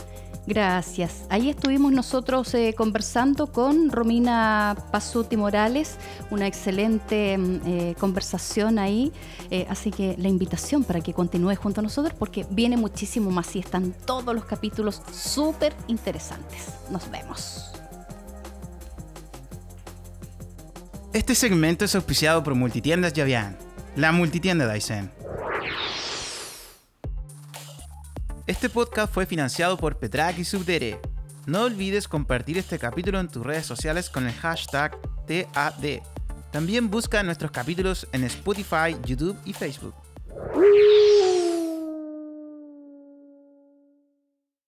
Gracias. 0.47 1.25
Ahí 1.29 1.49
estuvimos 1.49 1.91
nosotros 1.91 2.53
eh, 2.53 2.75
conversando 2.77 3.47
con 3.47 3.89
Romina 3.89 4.75
Pasuti 4.91 5.37
Morales, 5.37 5.97
una 6.29 6.45
excelente 6.45 7.37
mm, 7.37 7.61
eh, 7.65 7.95
conversación 7.99 8.77
ahí. 8.77 9.11
Eh, 9.49 9.65
así 9.69 9.89
que 9.89 10.15
la 10.19 10.27
invitación 10.27 10.83
para 10.83 11.01
que 11.01 11.13
continúe 11.13 11.55
junto 11.55 11.79
a 11.79 11.83
nosotros 11.83 12.13
porque 12.17 12.45
viene 12.51 12.77
muchísimo 12.77 13.31
más 13.31 13.55
y 13.55 13.59
están 13.59 13.93
todos 14.05 14.35
los 14.35 14.45
capítulos 14.45 15.01
súper 15.11 15.73
interesantes. 15.87 16.67
Nos 16.91 17.09
vemos. 17.09 17.71
Este 21.11 21.33
segmento 21.33 21.85
es 21.85 21.95
auspiciado 21.95 22.43
por 22.43 22.53
Multitiendas 22.55 23.13
Yavian, 23.13 23.57
la 23.95 24.11
multitienda 24.11 24.71
Dyson. 24.71 25.14
Este 28.47 28.69
podcast 28.69 29.11
fue 29.11 29.25
financiado 29.25 29.75
por 29.75 29.97
Petrak 29.97 30.37
y 30.37 30.45
Subdere. 30.45 30.99
No 31.47 31.63
olvides 31.63 32.07
compartir 32.07 32.59
este 32.59 32.77
capítulo 32.77 33.19
en 33.19 33.27
tus 33.27 33.43
redes 33.43 33.65
sociales 33.65 34.07
con 34.07 34.27
el 34.27 34.33
hashtag 34.33 34.95
TAD. 35.25 36.03
También 36.51 36.91
busca 36.91 37.23
nuestros 37.23 37.49
capítulos 37.49 38.07
en 38.11 38.23
Spotify, 38.25 38.95
YouTube 39.03 39.35
y 39.45 39.53
Facebook. 39.53 39.95